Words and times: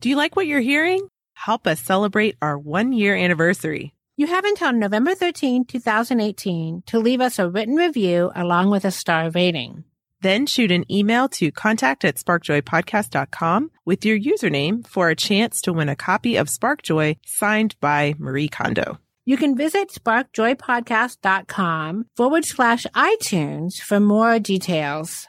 Do 0.00 0.08
you 0.10 0.16
like 0.16 0.36
what 0.36 0.46
you're 0.46 0.60
hearing? 0.60 1.08
Help 1.34 1.66
us 1.66 1.80
celebrate 1.80 2.36
our 2.42 2.58
one 2.58 2.92
year 2.92 3.16
anniversary. 3.16 3.94
You 4.18 4.26
have 4.26 4.44
until 4.44 4.72
November 4.72 5.14
13, 5.14 5.64
2018 5.64 6.82
to 6.86 6.98
leave 6.98 7.22
us 7.22 7.38
a 7.38 7.48
written 7.48 7.76
review 7.76 8.30
along 8.34 8.68
with 8.70 8.84
a 8.84 8.90
star 8.90 9.30
rating. 9.30 9.84
Then 10.20 10.44
shoot 10.46 10.70
an 10.70 10.84
email 10.90 11.28
to 11.30 11.50
contact 11.50 12.04
at 12.04 12.16
sparkjoypodcast.com 12.16 13.70
with 13.86 14.04
your 14.04 14.18
username 14.18 14.86
for 14.86 15.08
a 15.08 15.16
chance 15.16 15.62
to 15.62 15.72
win 15.72 15.88
a 15.88 15.96
copy 15.96 16.36
of 16.36 16.48
Sparkjoy 16.48 17.16
signed 17.24 17.74
by 17.80 18.14
Marie 18.18 18.48
Kondo. 18.48 18.98
You 19.24 19.36
can 19.36 19.56
visit 19.56 19.90
sparkjoypodcast.com 19.90 22.06
forward 22.16 22.44
slash 22.44 22.86
iTunes 22.94 23.80
for 23.80 24.00
more 24.00 24.38
details. 24.38 25.26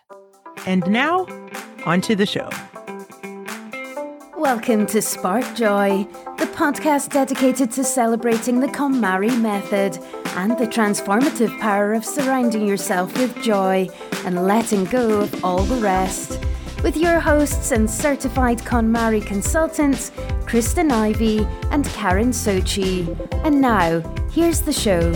And 0.65 0.85
now, 0.87 1.27
on 1.85 2.01
to 2.01 2.15
the 2.15 2.25
show. 2.25 2.49
Welcome 4.37 4.85
to 4.87 5.01
Spark 5.01 5.55
Joy, 5.55 6.07
the 6.37 6.45
podcast 6.45 7.09
dedicated 7.09 7.71
to 7.71 7.83
celebrating 7.83 8.59
the 8.59 8.67
KonMari 8.67 9.35
method 9.41 9.97
and 10.35 10.51
the 10.51 10.67
transformative 10.67 11.59
power 11.59 11.95
of 11.95 12.05
surrounding 12.05 12.67
yourself 12.67 13.17
with 13.17 13.35
joy 13.41 13.89
and 14.25 14.45
letting 14.45 14.85
go 14.85 15.21
of 15.21 15.43
all 15.43 15.63
the 15.63 15.81
rest. 15.81 16.39
With 16.83 16.95
your 16.95 17.19
hosts 17.19 17.71
and 17.71 17.89
certified 17.89 18.59
KonMari 18.59 19.25
consultants, 19.25 20.11
Kristen 20.45 20.91
Ivy 20.91 21.39
and 21.71 21.83
Karen 21.85 22.29
Sochi. 22.29 23.07
And 23.43 23.59
now, 23.59 24.01
here's 24.31 24.61
the 24.61 24.71
show. 24.71 25.13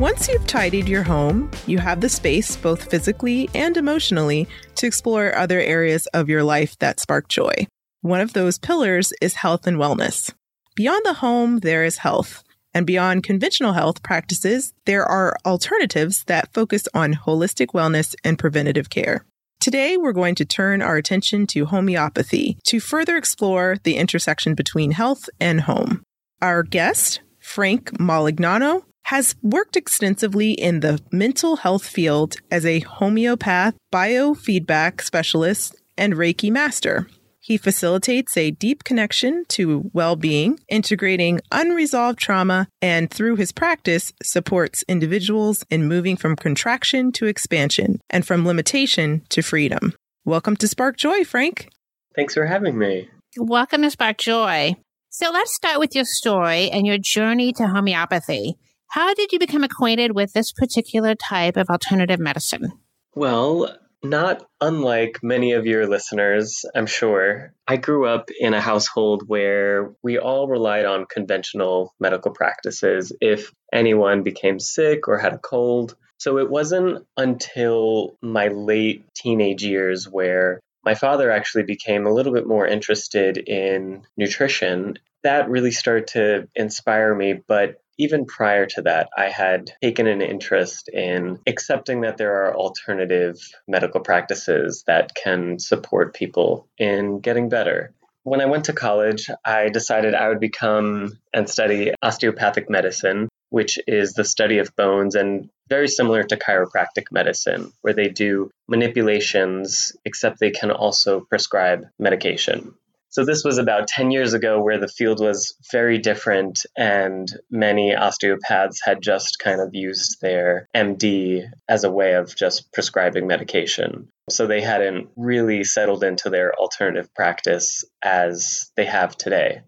Once 0.00 0.28
you've 0.28 0.46
tidied 0.46 0.88
your 0.88 1.02
home, 1.02 1.50
you 1.66 1.76
have 1.76 2.00
the 2.00 2.08
space, 2.08 2.56
both 2.56 2.90
physically 2.90 3.50
and 3.54 3.76
emotionally, 3.76 4.48
to 4.74 4.86
explore 4.86 5.36
other 5.36 5.60
areas 5.60 6.06
of 6.14 6.26
your 6.26 6.42
life 6.42 6.74
that 6.78 6.98
spark 6.98 7.28
joy. 7.28 7.52
One 8.00 8.22
of 8.22 8.32
those 8.32 8.56
pillars 8.56 9.12
is 9.20 9.34
health 9.34 9.66
and 9.66 9.76
wellness. 9.76 10.32
Beyond 10.74 11.04
the 11.04 11.12
home, 11.12 11.58
there 11.58 11.84
is 11.84 11.98
health. 11.98 12.42
And 12.72 12.86
beyond 12.86 13.24
conventional 13.24 13.74
health 13.74 14.02
practices, 14.02 14.72
there 14.86 15.04
are 15.04 15.36
alternatives 15.44 16.24
that 16.24 16.54
focus 16.54 16.88
on 16.94 17.12
holistic 17.12 17.74
wellness 17.74 18.14
and 18.24 18.38
preventative 18.38 18.88
care. 18.88 19.26
Today, 19.60 19.98
we're 19.98 20.14
going 20.14 20.36
to 20.36 20.46
turn 20.46 20.80
our 20.80 20.96
attention 20.96 21.46
to 21.48 21.66
homeopathy 21.66 22.56
to 22.68 22.80
further 22.80 23.18
explore 23.18 23.76
the 23.84 23.96
intersection 23.96 24.54
between 24.54 24.92
health 24.92 25.28
and 25.38 25.60
home. 25.60 26.02
Our 26.40 26.62
guest, 26.62 27.20
Frank 27.38 27.90
Malignano, 27.98 28.84
has 29.10 29.34
worked 29.42 29.74
extensively 29.74 30.52
in 30.52 30.78
the 30.78 31.00
mental 31.10 31.56
health 31.56 31.84
field 31.84 32.36
as 32.48 32.64
a 32.64 32.78
homeopath, 32.78 33.74
biofeedback 33.92 35.00
specialist, 35.00 35.74
and 35.98 36.14
Reiki 36.14 36.48
master. 36.48 37.08
He 37.40 37.56
facilitates 37.56 38.36
a 38.36 38.52
deep 38.52 38.84
connection 38.84 39.46
to 39.48 39.90
well 39.92 40.14
being, 40.14 40.60
integrating 40.68 41.40
unresolved 41.50 42.20
trauma, 42.20 42.68
and 42.80 43.10
through 43.10 43.34
his 43.34 43.50
practice, 43.50 44.12
supports 44.22 44.84
individuals 44.86 45.64
in 45.70 45.88
moving 45.88 46.16
from 46.16 46.36
contraction 46.36 47.10
to 47.10 47.26
expansion 47.26 48.00
and 48.10 48.24
from 48.24 48.46
limitation 48.46 49.22
to 49.30 49.42
freedom. 49.42 49.92
Welcome 50.24 50.54
to 50.58 50.68
Spark 50.68 50.96
Joy, 50.96 51.24
Frank. 51.24 51.68
Thanks 52.14 52.34
for 52.34 52.46
having 52.46 52.78
me. 52.78 53.10
Welcome 53.36 53.82
to 53.82 53.90
Spark 53.90 54.18
Joy. 54.18 54.76
So 55.08 55.32
let's 55.32 55.52
start 55.52 55.80
with 55.80 55.96
your 55.96 56.04
story 56.04 56.70
and 56.70 56.86
your 56.86 56.98
journey 56.98 57.52
to 57.54 57.66
homeopathy. 57.66 58.54
How 58.90 59.14
did 59.14 59.30
you 59.30 59.38
become 59.38 59.62
acquainted 59.62 60.16
with 60.16 60.32
this 60.32 60.50
particular 60.50 61.14
type 61.14 61.56
of 61.56 61.70
alternative 61.70 62.18
medicine? 62.18 62.72
Well, 63.14 63.76
not 64.02 64.44
unlike 64.60 65.20
many 65.22 65.52
of 65.52 65.64
your 65.64 65.86
listeners, 65.86 66.64
I'm 66.74 66.86
sure, 66.86 67.54
I 67.68 67.76
grew 67.76 68.08
up 68.08 68.30
in 68.36 68.52
a 68.52 68.60
household 68.60 69.22
where 69.28 69.92
we 70.02 70.18
all 70.18 70.48
relied 70.48 70.86
on 70.86 71.06
conventional 71.06 71.94
medical 72.00 72.32
practices 72.32 73.12
if 73.20 73.52
anyone 73.72 74.24
became 74.24 74.58
sick 74.58 75.06
or 75.06 75.18
had 75.18 75.34
a 75.34 75.38
cold. 75.38 75.94
So 76.18 76.38
it 76.38 76.50
wasn't 76.50 77.06
until 77.16 78.16
my 78.20 78.48
late 78.48 79.04
teenage 79.14 79.62
years 79.62 80.08
where 80.08 80.58
my 80.84 80.96
father 80.96 81.30
actually 81.30 81.62
became 81.62 82.06
a 82.06 82.12
little 82.12 82.32
bit 82.32 82.46
more 82.46 82.66
interested 82.66 83.38
in 83.38 84.02
nutrition. 84.16 84.98
That 85.22 85.48
really 85.48 85.70
started 85.70 86.08
to 86.08 86.48
inspire 86.56 87.14
me, 87.14 87.34
but 87.46 87.76
even 88.00 88.24
prior 88.24 88.64
to 88.64 88.82
that, 88.82 89.10
I 89.16 89.28
had 89.28 89.72
taken 89.82 90.06
an 90.06 90.22
interest 90.22 90.88
in 90.88 91.38
accepting 91.46 92.00
that 92.00 92.16
there 92.16 92.46
are 92.46 92.56
alternative 92.56 93.36
medical 93.68 94.00
practices 94.00 94.84
that 94.86 95.14
can 95.14 95.58
support 95.58 96.14
people 96.14 96.66
in 96.78 97.20
getting 97.20 97.50
better. 97.50 97.92
When 98.22 98.40
I 98.40 98.46
went 98.46 98.64
to 98.64 98.72
college, 98.72 99.28
I 99.44 99.68
decided 99.68 100.14
I 100.14 100.28
would 100.28 100.40
become 100.40 101.18
and 101.34 101.48
study 101.48 101.92
osteopathic 102.02 102.70
medicine, 102.70 103.28
which 103.50 103.78
is 103.86 104.14
the 104.14 104.24
study 104.24 104.58
of 104.58 104.74
bones 104.76 105.14
and 105.14 105.50
very 105.68 105.88
similar 105.88 106.22
to 106.22 106.38
chiropractic 106.38 107.12
medicine, 107.12 107.70
where 107.82 107.94
they 107.94 108.08
do 108.08 108.50
manipulations, 108.66 109.94
except 110.06 110.38
they 110.38 110.50
can 110.50 110.70
also 110.70 111.20
prescribe 111.20 111.84
medication. 111.98 112.74
So 113.12 113.24
this 113.24 113.42
was 113.44 113.58
about 113.58 113.88
10 113.88 114.12
years 114.12 114.34
ago 114.34 114.62
where 114.62 114.78
the 114.78 114.86
field 114.86 115.20
was 115.20 115.56
very 115.72 115.98
different 115.98 116.64
and 116.76 117.28
many 117.50 117.92
osteopaths 117.92 118.80
had 118.84 119.02
just 119.02 119.40
kind 119.40 119.60
of 119.60 119.70
used 119.72 120.20
their 120.20 120.68
MD 120.76 121.44
as 121.68 121.82
a 121.82 121.90
way 121.90 122.14
of 122.14 122.36
just 122.36 122.72
prescribing 122.72 123.26
medication. 123.26 124.08
So 124.30 124.46
they 124.46 124.60
hadn't 124.60 125.08
really 125.16 125.64
settled 125.64 126.04
into 126.04 126.30
their 126.30 126.54
alternative 126.54 127.12
practice 127.12 127.84
as 128.00 128.70
they 128.76 128.84
have 128.84 129.16
today. 129.16 129.62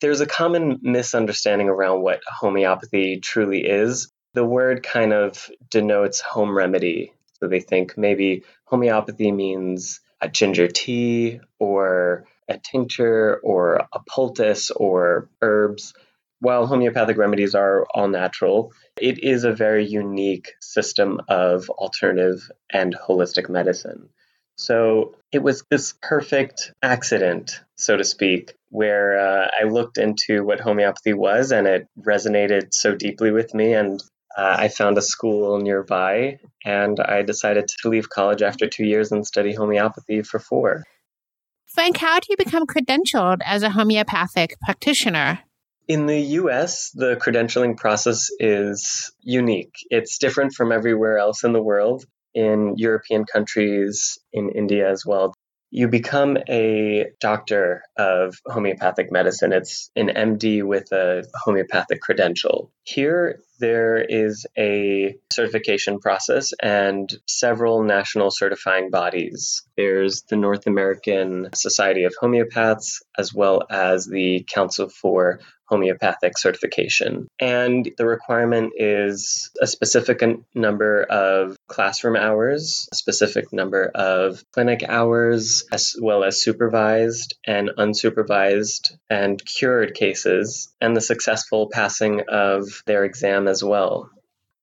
There's 0.00 0.20
a 0.20 0.26
common 0.26 0.78
misunderstanding 0.82 1.68
around 1.68 2.02
what 2.02 2.20
homeopathy 2.28 3.18
truly 3.18 3.66
is. 3.66 4.08
The 4.34 4.44
word 4.44 4.84
kind 4.84 5.12
of 5.12 5.50
denotes 5.68 6.20
home 6.20 6.56
remedy. 6.56 7.12
So 7.40 7.48
they 7.48 7.60
think 7.60 7.98
maybe 7.98 8.44
homeopathy 8.66 9.32
means 9.32 10.00
a 10.20 10.28
ginger 10.28 10.68
tea 10.68 11.40
or 11.58 12.26
a 12.48 12.58
tincture 12.58 13.40
or 13.42 13.76
a 13.76 14.00
poultice 14.08 14.70
or 14.70 15.28
herbs. 15.42 15.94
While 16.40 16.66
homeopathic 16.66 17.16
remedies 17.16 17.54
are 17.54 17.86
all 17.94 18.08
natural, 18.08 18.72
it 19.00 19.22
is 19.22 19.44
a 19.44 19.52
very 19.52 19.86
unique 19.86 20.52
system 20.60 21.20
of 21.28 21.70
alternative 21.70 22.50
and 22.70 22.94
holistic 22.94 23.48
medicine. 23.48 24.10
So 24.56 25.16
it 25.32 25.42
was 25.42 25.64
this 25.70 25.94
perfect 26.00 26.72
accident, 26.82 27.60
so 27.76 27.96
to 27.96 28.04
speak, 28.04 28.54
where 28.68 29.18
uh, 29.18 29.48
I 29.60 29.64
looked 29.64 29.98
into 29.98 30.44
what 30.44 30.60
homeopathy 30.60 31.12
was 31.12 31.50
and 31.50 31.66
it 31.66 31.88
resonated 31.98 32.72
so 32.72 32.94
deeply 32.94 33.32
with 33.32 33.52
me. 33.54 33.72
And 33.74 34.00
uh, 34.36 34.56
I 34.58 34.68
found 34.68 34.98
a 34.98 35.02
school 35.02 35.58
nearby 35.58 36.38
and 36.64 37.00
I 37.00 37.22
decided 37.22 37.68
to 37.68 37.88
leave 37.88 38.10
college 38.10 38.42
after 38.42 38.68
two 38.68 38.84
years 38.84 39.12
and 39.12 39.26
study 39.26 39.54
homeopathy 39.54 40.22
for 40.22 40.38
four. 40.38 40.84
Frank, 41.74 41.96
how 41.96 42.20
do 42.20 42.28
you 42.30 42.36
become 42.36 42.66
credentialed 42.66 43.38
as 43.44 43.64
a 43.64 43.70
homeopathic 43.70 44.54
practitioner? 44.60 45.40
In 45.88 46.06
the 46.06 46.20
US, 46.20 46.92
the 46.94 47.16
credentialing 47.16 47.76
process 47.76 48.30
is 48.38 49.12
unique. 49.20 49.74
It's 49.90 50.18
different 50.18 50.54
from 50.54 50.70
everywhere 50.70 51.18
else 51.18 51.42
in 51.42 51.52
the 51.52 51.60
world. 51.60 52.04
In 52.32 52.74
European 52.76 53.24
countries, 53.24 54.20
in 54.32 54.50
India 54.50 54.88
as 54.88 55.04
well, 55.04 55.34
you 55.70 55.88
become 55.88 56.38
a 56.48 57.06
doctor 57.20 57.82
of 57.98 58.36
homeopathic 58.46 59.10
medicine. 59.10 59.52
It's 59.52 59.90
an 59.96 60.10
MD 60.10 60.62
with 60.62 60.92
a 60.92 61.24
homeopathic 61.42 62.00
credential. 62.00 62.70
Here, 62.84 63.40
there 63.64 63.96
is 63.96 64.44
a 64.58 65.16
certification 65.32 65.98
process 65.98 66.52
and 66.62 67.08
several 67.26 67.82
national 67.82 68.30
certifying 68.30 68.90
bodies. 68.90 69.62
There's 69.74 70.22
the 70.28 70.36
North 70.36 70.66
American 70.66 71.48
Society 71.54 72.04
of 72.04 72.14
Homeopaths, 72.20 73.00
as 73.16 73.32
well 73.32 73.62
as 73.70 74.04
the 74.04 74.44
Council 74.52 74.90
for 74.90 75.40
homeopathic 75.66 76.38
certification. 76.38 77.28
And 77.40 77.90
the 77.96 78.06
requirement 78.06 78.72
is 78.76 79.50
a 79.60 79.66
specific 79.66 80.22
number 80.54 81.02
of 81.02 81.56
classroom 81.68 82.16
hours, 82.16 82.88
a 82.92 82.96
specific 82.96 83.52
number 83.52 83.90
of 83.94 84.42
clinic 84.52 84.84
hours, 84.88 85.64
as 85.72 85.94
well 86.00 86.24
as 86.24 86.42
supervised 86.42 87.36
and 87.46 87.70
unsupervised 87.78 88.96
and 89.10 89.42
cured 89.44 89.94
cases, 89.94 90.72
and 90.80 90.96
the 90.96 91.00
successful 91.00 91.68
passing 91.72 92.22
of 92.28 92.82
their 92.86 93.04
exam 93.04 93.48
as 93.48 93.62
well. 93.62 94.10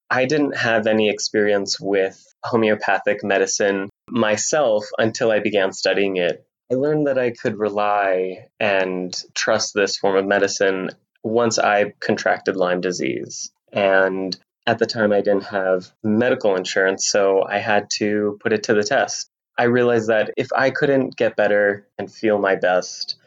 I 0.09 0.25
didn't 0.25 0.57
have 0.57 0.88
any 0.88 1.09
experience 1.09 1.80
with 1.80 2.21
homeopathic 2.44 3.24
medicine 3.24 3.89
myself 4.09 4.86
until 4.97 5.31
I 5.31 5.39
began 5.39 5.71
studying 5.71 6.18
it. 6.18 6.45
I 6.71 6.75
learned 6.75 7.07
that 7.07 7.19
I 7.19 7.31
could 7.31 7.59
rely 7.59 8.47
and 8.57 9.13
trust 9.35 9.73
this 9.73 9.97
form 9.97 10.15
of 10.15 10.25
medicine 10.25 10.91
once 11.21 11.59
I 11.59 11.94
contracted 12.00 12.56
Lyme 12.56 12.79
disease. 12.79 13.51
And 13.73 14.38
at 14.65 14.79
the 14.79 14.85
time, 14.85 15.12
I 15.12 15.19
didn't 15.19 15.44
have 15.44 15.91
medical 16.01 16.56
insurance, 16.56 17.09
so 17.09 17.44
I 17.44 17.57
had 17.57 17.89
to 17.97 18.39
put 18.41 18.53
it 18.53 18.63
to 18.63 18.73
the 18.73 18.83
test. 18.83 19.29
I 19.57 19.63
realized 19.63 20.07
that 20.07 20.31
if 20.38 20.47
I 20.56 20.69
couldn't 20.69 21.18
get 21.18 21.35
better 21.35 21.89
and 21.97 22.09
feel 22.09 22.39
my 22.39 22.56
best 22.56 23.18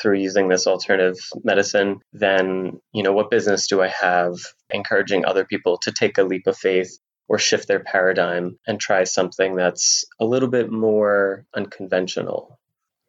through 0.00 0.18
using 0.18 0.48
this 0.48 0.68
alternative 0.68 1.16
medicine, 1.42 2.02
then, 2.12 2.80
you 2.92 3.02
know, 3.02 3.12
what 3.12 3.30
business 3.30 3.66
do 3.66 3.82
I 3.82 3.88
have 3.88 4.36
encouraging 4.70 5.24
other 5.24 5.44
people 5.44 5.78
to 5.78 5.90
take 5.90 6.18
a 6.18 6.22
leap 6.22 6.46
of 6.46 6.56
faith 6.56 6.98
or 7.26 7.38
shift 7.38 7.66
their 7.66 7.80
paradigm 7.80 8.60
and 8.64 8.78
try 8.78 9.02
something 9.02 9.56
that's 9.56 10.04
a 10.20 10.24
little 10.24 10.48
bit 10.48 10.70
more 10.70 11.46
unconventional? 11.52 12.60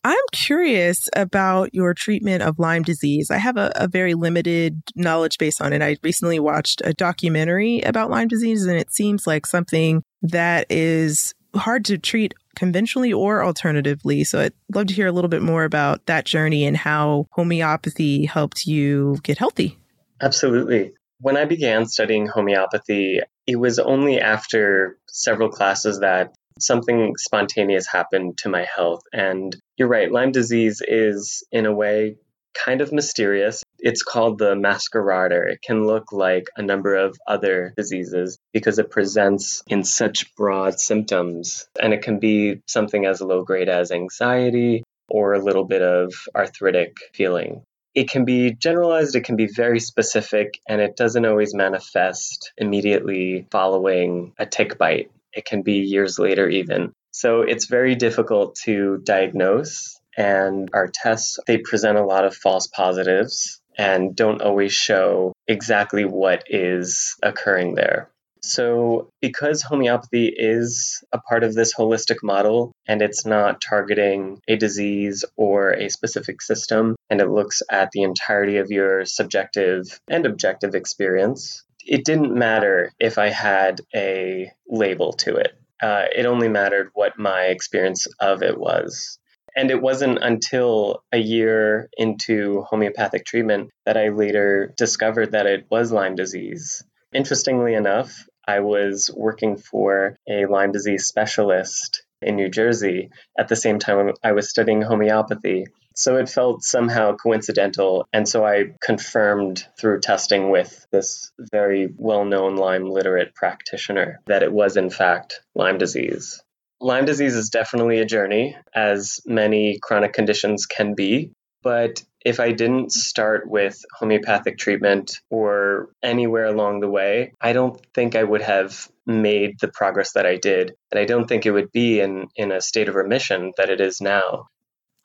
I'm 0.03 0.17
curious 0.33 1.09
about 1.15 1.73
your 1.73 1.93
treatment 1.93 2.43
of 2.43 2.59
Lyme 2.59 2.83
disease. 2.83 3.31
I 3.31 3.37
have 3.37 3.55
a, 3.55 3.71
a, 3.75 3.87
very 3.87 4.15
limited 4.15 4.81
knowledge 4.95 5.37
base 5.37 5.61
on 5.61 5.71
it. 5.71 5.81
I 5.81 5.95
recently 6.03 6.39
watched 6.39 6.81
a 6.83 6.93
documentary 6.93 7.79
about 7.81 8.09
Lyme 8.09 8.27
disease, 8.27 8.65
and 8.65 8.77
it 8.77 8.93
seems 8.93 9.25
like 9.25 9.45
something 9.45 10.03
that 10.21 10.67
is 10.69 11.33
hard 11.55 11.85
to 11.85 11.97
treat 11.97 12.33
conventionally 12.55 13.13
or 13.13 13.43
alternatively. 13.45 14.23
So 14.23 14.41
I'd 14.41 14.53
love 14.73 14.87
to 14.87 14.93
hear 14.93 15.07
a 15.07 15.11
little 15.11 15.29
bit 15.29 15.41
more 15.41 15.63
about 15.63 16.05
that 16.07 16.25
journey 16.25 16.65
and 16.65 16.75
how 16.75 17.27
homeopathy 17.31 18.25
helped 18.25 18.65
you 18.65 19.17
get 19.23 19.37
healthy. 19.37 19.77
Absolutely. 20.21 20.93
When 21.19 21.37
I 21.37 21.45
began 21.45 21.85
studying 21.85 22.27
homeopathy, 22.27 23.21
it 23.47 23.55
was 23.55 23.79
only 23.79 24.19
after 24.19 24.97
several 25.07 25.49
classes 25.49 25.99
that 25.99 26.33
something 26.59 27.13
spontaneous 27.17 27.87
happened 27.87 28.37
to 28.39 28.49
my 28.49 28.65
health. 28.75 29.01
And 29.11 29.55
you're 29.77 29.87
right, 29.87 30.11
Lyme 30.11 30.31
disease 30.31 30.81
is, 30.85 31.43
in 31.51 31.65
a 31.65 31.73
way, 31.73 32.17
kind 32.53 32.81
of 32.81 32.91
mysterious. 32.91 33.63
It's 33.79 34.03
called 34.03 34.37
the 34.37 34.55
masquerader. 34.55 35.49
It 35.51 35.61
can 35.61 35.85
look 35.85 36.11
like 36.11 36.45
a 36.55 36.61
number 36.61 36.95
of 36.95 37.17
other 37.27 37.73
diseases 37.75 38.37
because 38.53 38.79
it 38.79 38.91
presents 38.91 39.63
in 39.67 39.83
such 39.83 40.35
broad 40.35 40.79
symptoms. 40.79 41.67
And 41.81 41.93
it 41.93 42.01
can 42.01 42.19
be 42.19 42.61
something 42.67 43.05
as 43.05 43.21
low 43.21 43.43
grade 43.43 43.69
as 43.69 43.91
anxiety 43.91 44.83
or 45.09 45.33
a 45.33 45.43
little 45.43 45.65
bit 45.65 45.81
of 45.81 46.13
arthritic 46.35 46.95
feeling. 47.13 47.63
It 47.93 48.09
can 48.09 48.25
be 48.25 48.53
generalized, 48.53 49.15
it 49.15 49.23
can 49.23 49.35
be 49.35 49.47
very 49.47 49.79
specific, 49.79 50.59
and 50.67 50.81
it 50.81 50.95
doesn't 50.95 51.25
always 51.25 51.53
manifest 51.53 52.51
immediately 52.57 53.45
following 53.51 54.33
a 54.39 54.47
tick 54.47 54.79
bite. 54.79 55.11
It 55.33 55.45
can 55.45 55.61
be 55.61 55.79
years 55.79 56.19
later, 56.19 56.47
even. 56.47 56.93
So 57.11 57.41
it's 57.41 57.65
very 57.65 57.95
difficult 57.95 58.55
to 58.63 58.99
diagnose. 59.03 59.99
And 60.15 60.69
our 60.73 60.87
tests, 60.87 61.39
they 61.47 61.57
present 61.57 61.97
a 61.97 62.05
lot 62.05 62.25
of 62.25 62.35
false 62.35 62.67
positives 62.67 63.61
and 63.77 64.15
don't 64.15 64.41
always 64.41 64.73
show 64.73 65.33
exactly 65.47 66.05
what 66.05 66.43
is 66.47 67.15
occurring 67.23 67.75
there. 67.75 68.09
So, 68.45 69.07
because 69.21 69.61
homeopathy 69.61 70.27
is 70.27 71.01
a 71.13 71.17
part 71.17 71.45
of 71.45 71.53
this 71.53 71.73
holistic 71.73 72.17
model 72.21 72.73
and 72.85 73.01
it's 73.01 73.25
not 73.25 73.61
targeting 73.61 74.41
a 74.49 74.57
disease 74.57 75.23
or 75.37 75.71
a 75.71 75.89
specific 75.89 76.41
system, 76.41 76.97
and 77.09 77.21
it 77.21 77.29
looks 77.29 77.61
at 77.71 77.91
the 77.91 78.01
entirety 78.01 78.57
of 78.57 78.69
your 78.69 79.05
subjective 79.05 79.97
and 80.09 80.25
objective 80.25 80.75
experience, 80.75 81.63
it 81.85 82.05
didn't 82.05 82.33
matter 82.33 82.91
if 82.99 83.17
I 83.17 83.29
had 83.29 83.81
a 83.93 84.51
label 84.67 85.13
to 85.13 85.35
it. 85.35 85.53
Uh, 85.81 86.05
it 86.15 86.25
only 86.25 86.47
mattered 86.47 86.91
what 86.93 87.19
my 87.19 87.43
experience 87.43 88.07
of 88.19 88.41
it 88.41 88.57
was. 88.57 89.19
And 89.55 89.69
it 89.69 89.81
wasn't 89.81 90.19
until 90.21 91.03
a 91.11 91.17
year 91.17 91.89
into 91.97 92.61
homeopathic 92.63 93.25
treatment 93.25 93.69
that 93.85 93.97
I 93.97 94.09
later 94.09 94.73
discovered 94.77 95.33
that 95.33 95.45
it 95.45 95.65
was 95.69 95.91
Lyme 95.91 96.15
disease. 96.15 96.83
Interestingly 97.13 97.75
enough, 97.75 98.27
I 98.47 98.61
was 98.61 99.11
working 99.15 99.57
for 99.57 100.17
a 100.27 100.45
Lyme 100.45 100.71
disease 100.71 101.05
specialist 101.05 102.02
in 102.25 102.35
New 102.35 102.49
Jersey 102.49 103.09
at 103.37 103.47
the 103.47 103.55
same 103.55 103.79
time 103.79 104.11
I 104.23 104.31
was 104.31 104.49
studying 104.49 104.81
homeopathy. 104.81 105.65
So 105.95 106.17
it 106.17 106.29
felt 106.29 106.63
somehow 106.63 107.15
coincidental. 107.15 108.07
And 108.11 108.27
so 108.27 108.45
I 108.45 108.71
confirmed 108.81 109.65
through 109.79 109.99
testing 109.99 110.49
with 110.49 110.87
this 110.91 111.31
very 111.51 111.93
well 111.95 112.25
known 112.25 112.55
Lyme 112.55 112.89
literate 112.89 113.35
practitioner 113.35 114.19
that 114.25 114.43
it 114.43 114.51
was, 114.51 114.75
in 114.75 114.89
fact, 114.89 115.41
Lyme 115.53 115.77
disease. 115.77 116.41
Lyme 116.81 117.05
disease 117.05 117.35
is 117.35 117.49
definitely 117.49 117.99
a 117.99 118.05
journey, 118.05 118.57
as 118.75 119.19
many 119.25 119.79
chronic 119.81 120.13
conditions 120.13 120.65
can 120.65 120.95
be. 120.95 121.31
But 121.61 122.03
if 122.25 122.39
I 122.39 122.51
didn't 122.51 122.91
start 122.91 123.49
with 123.49 123.83
homeopathic 123.93 124.57
treatment 124.57 125.19
or 125.29 125.89
anywhere 126.01 126.45
along 126.45 126.79
the 126.79 126.89
way, 126.89 127.33
I 127.41 127.53
don't 127.53 127.79
think 127.93 128.15
I 128.15 128.23
would 128.23 128.41
have 128.41 128.89
made 129.05 129.59
the 129.59 129.67
progress 129.67 130.13
that 130.13 130.25
I 130.25 130.37
did. 130.37 130.73
And 130.91 130.99
I 130.99 131.05
don't 131.05 131.27
think 131.27 131.45
it 131.45 131.51
would 131.51 131.71
be 131.71 131.99
in, 131.99 132.27
in 132.35 132.51
a 132.51 132.61
state 132.61 132.87
of 132.87 132.95
remission 132.95 133.51
that 133.57 133.69
it 133.69 133.81
is 133.81 133.99
now. 133.99 134.47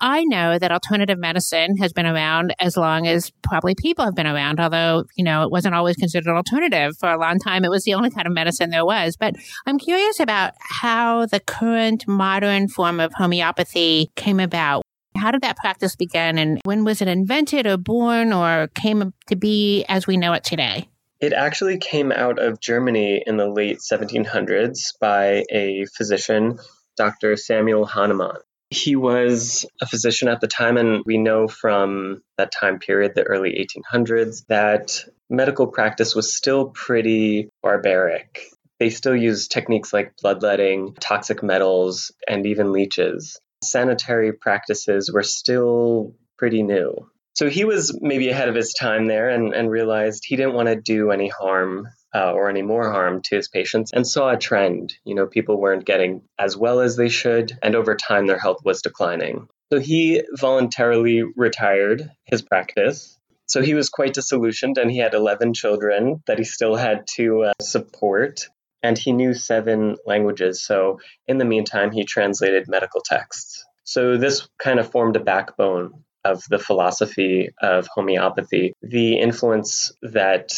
I 0.00 0.23
know 0.25 0.61
that 0.61 0.70
alternative 0.70 1.19
medicine 1.19 1.76
has 1.79 1.93
been 1.93 2.06
around 2.06 2.55
as 2.61 2.76
long 2.76 3.09
as 3.09 3.32
probably 3.43 3.75
people 3.75 4.05
have 4.05 4.14
been 4.14 4.29
around, 4.29 4.61
although, 4.61 5.05
you 5.17 5.25
know, 5.25 5.43
it 5.43 5.50
wasn't 5.50 5.75
always 5.75 5.97
considered 5.97 6.32
alternative. 6.32 6.97
For 7.00 7.11
a 7.11 7.19
long 7.19 7.41
time, 7.41 7.64
it 7.64 7.71
was 7.71 7.82
the 7.82 7.94
only 7.94 8.11
kind 8.11 8.29
of 8.29 8.32
medicine 8.32 8.71
there 8.71 8.85
was. 8.85 9.17
But 9.17 9.35
I'm 9.67 9.79
curious 9.79 10.21
about 10.21 10.55
how 10.61 11.26
the 11.26 11.41
current 11.41 12.06
modern 12.06 12.69
form 12.69 13.00
of 13.00 13.12
homeopathy 13.12 14.12
came 14.14 14.38
about. 14.38 14.85
How 15.19 15.31
did 15.31 15.43
that 15.43 15.56
practice 15.56 15.97
begin 15.97 16.38
and 16.38 16.61
when 16.65 16.85
was 16.85 17.03
it 17.03 17.09
invented 17.09 17.67
or 17.67 17.76
born 17.76 18.32
or 18.32 18.69
came 18.69 19.12
to 19.26 19.37
be 19.37 19.85
as 19.88 20.06
we 20.06 20.17
know 20.17 20.32
it 20.32 20.44
today? 20.44 20.88
It 21.20 21.32
actually 21.32 21.79
came 21.79 22.12
out 22.12 22.38
of 22.38 22.61
Germany 22.61 23.23
in 23.26 23.37
the 23.37 23.49
late 23.49 23.79
1700s 23.79 24.99
by 25.00 25.44
a 25.50 25.85
physician, 25.97 26.59
Dr. 26.97 27.37
Samuel 27.37 27.87
Hahnemann. 27.87 28.37
He 28.70 28.97
was 28.97 29.67
a 29.81 29.87
physician 29.87 30.29
at 30.29 30.41
the 30.41 30.47
time, 30.47 30.76
and 30.76 31.03
we 31.06 31.17
know 31.17 31.49
from 31.49 32.23
that 32.37 32.53
time 32.53 32.79
period, 32.79 33.14
the 33.14 33.23
early 33.23 33.67
1800s, 33.67 34.44
that 34.49 35.05
medical 35.31 35.67
practice 35.67 36.14
was 36.14 36.37
still 36.37 36.67
pretty 36.67 37.49
barbaric. 37.62 38.43
They 38.79 38.91
still 38.91 39.17
used 39.17 39.50
techniques 39.50 39.93
like 39.93 40.17
bloodletting, 40.23 40.94
toxic 41.00 41.43
metals, 41.43 42.12
and 42.29 42.47
even 42.47 42.73
leeches. 42.73 43.41
Sanitary 43.63 44.33
practices 44.33 45.11
were 45.13 45.23
still 45.23 46.15
pretty 46.37 46.63
new. 46.63 47.11
So 47.35 47.49
he 47.49 47.65
was 47.65 47.97
maybe 48.01 48.31
ahead 48.31 48.49
of 48.49 48.55
his 48.55 48.73
time 48.73 49.07
there 49.07 49.29
and, 49.29 49.55
and 49.55 49.71
realized 49.71 50.25
he 50.27 50.37
didn't 50.37 50.55
want 50.55 50.69
to 50.69 50.77
do 50.77 51.13
any 51.13 51.29
harm 51.29 51.87
uh, 52.15 52.33
or 52.33 52.49
any 52.49 52.63
more 52.63 52.91
harm 52.91 53.23
to 53.23 53.37
his 53.37 53.49
patients 53.49 53.93
and 53.93 54.07
saw 54.07 54.31
a 54.31 54.37
trend. 54.37 54.95
You 55.05 55.15
know, 55.15 55.27
people 55.27 55.61
weren't 55.61 55.85
getting 55.85 56.23
as 56.39 56.57
well 56.57 56.81
as 56.81 56.97
they 56.97 57.09
should, 57.09 57.57
and 57.63 57.77
over 57.77 57.95
time 57.95 58.27
their 58.27 58.39
health 58.39 58.59
was 58.65 58.83
declining. 58.83 59.49
So 59.73 59.79
he 59.79 60.23
voluntarily 60.33 61.23
retired 61.23 62.11
his 62.25 62.43
practice. 62.43 63.17
So 63.47 63.62
he 63.62 63.75
was 63.75 63.88
quite 63.88 64.15
disillusioned 64.15 64.77
and 64.77 64.91
he 64.91 64.99
had 64.99 65.15
11 65.15 65.55
children 65.55 66.23
that 66.27 66.38
he 66.38 66.45
still 66.45 66.75
had 66.75 67.07
to 67.17 67.45
uh, 67.45 67.53
support. 67.62 68.49
And 68.82 68.97
he 68.97 69.12
knew 69.12 69.35
seven 69.35 69.97
languages. 70.06 70.64
So 70.64 71.00
in 71.26 71.38
the 71.38 71.44
meantime, 71.44 71.90
he 71.90 72.04
translated 72.04 72.68
medical 72.68 73.00
texts. 73.04 73.64
So 73.85 74.16
this 74.16 74.47
kind 74.58 74.78
of 74.78 74.90
formed 74.90 75.16
a 75.16 75.20
backbone 75.20 76.04
of 76.25 76.44
the 76.49 76.58
philosophy 76.58 77.50
of 77.62 77.87
homeopathy. 77.87 78.73
The 78.82 79.18
influence 79.18 79.92
that 80.02 80.52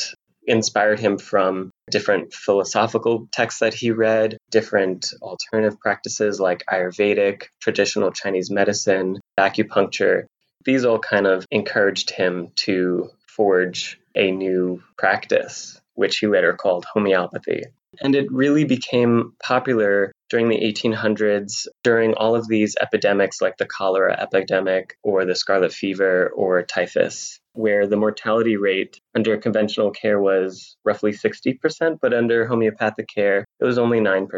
inspired 0.46 0.98
him 0.98 1.18
from 1.18 1.70
different 1.90 2.32
philosophical 2.32 3.28
texts 3.30 3.60
that 3.60 3.74
he 3.74 3.90
read, 3.90 4.36
different 4.50 5.06
alternative 5.22 5.78
practices 5.78 6.40
like 6.40 6.64
Ayurvedic, 6.66 7.44
traditional 7.60 8.10
Chinese 8.10 8.50
medicine, 8.50 9.20
acupuncture. 9.38 10.24
These 10.64 10.84
all 10.84 10.98
kind 10.98 11.26
of 11.26 11.46
encouraged 11.50 12.10
him 12.10 12.48
to 12.64 13.10
forge 13.28 14.00
a 14.14 14.30
new 14.30 14.82
practice, 14.98 15.80
which 15.94 16.18
he 16.18 16.26
later 16.26 16.54
called 16.54 16.84
homeopathy. 16.84 17.62
And 18.00 18.14
it 18.14 18.30
really 18.30 18.64
became 18.64 19.32
popular 19.42 20.12
during 20.28 20.49
the 20.49 20.61
1800s, 20.61 21.66
during 21.82 22.14
all 22.14 22.37
of 22.37 22.47
these 22.47 22.76
epidemics 22.80 23.40
like 23.40 23.56
the 23.56 23.66
cholera 23.66 24.16
epidemic 24.18 24.97
or 25.02 25.25
the 25.25 25.35
scarlet 25.35 25.73
fever 25.73 26.30
or 26.35 26.62
typhus, 26.62 27.40
where 27.52 27.88
the 27.88 27.97
mortality 27.97 28.56
rate 28.56 29.00
under 29.16 29.37
conventional 29.38 29.90
care 29.90 30.20
was 30.20 30.76
roughly 30.85 31.11
60%, 31.11 31.99
but 32.00 32.14
under 32.14 32.47
homeopathic 32.47 33.09
care, 33.12 33.44
it 33.59 33.64
was 33.64 33.78
only 33.78 33.99
9%. 33.99 34.28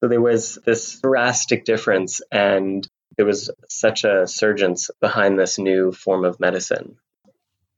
So 0.00 0.08
there 0.08 0.22
was 0.22 0.58
this 0.64 0.98
drastic 1.00 1.66
difference, 1.66 2.22
and 2.32 2.88
there 3.18 3.26
was 3.26 3.50
such 3.68 4.04
a 4.04 4.26
surgence 4.26 4.90
behind 5.00 5.38
this 5.38 5.58
new 5.58 5.92
form 5.92 6.24
of 6.24 6.40
medicine. 6.40 6.96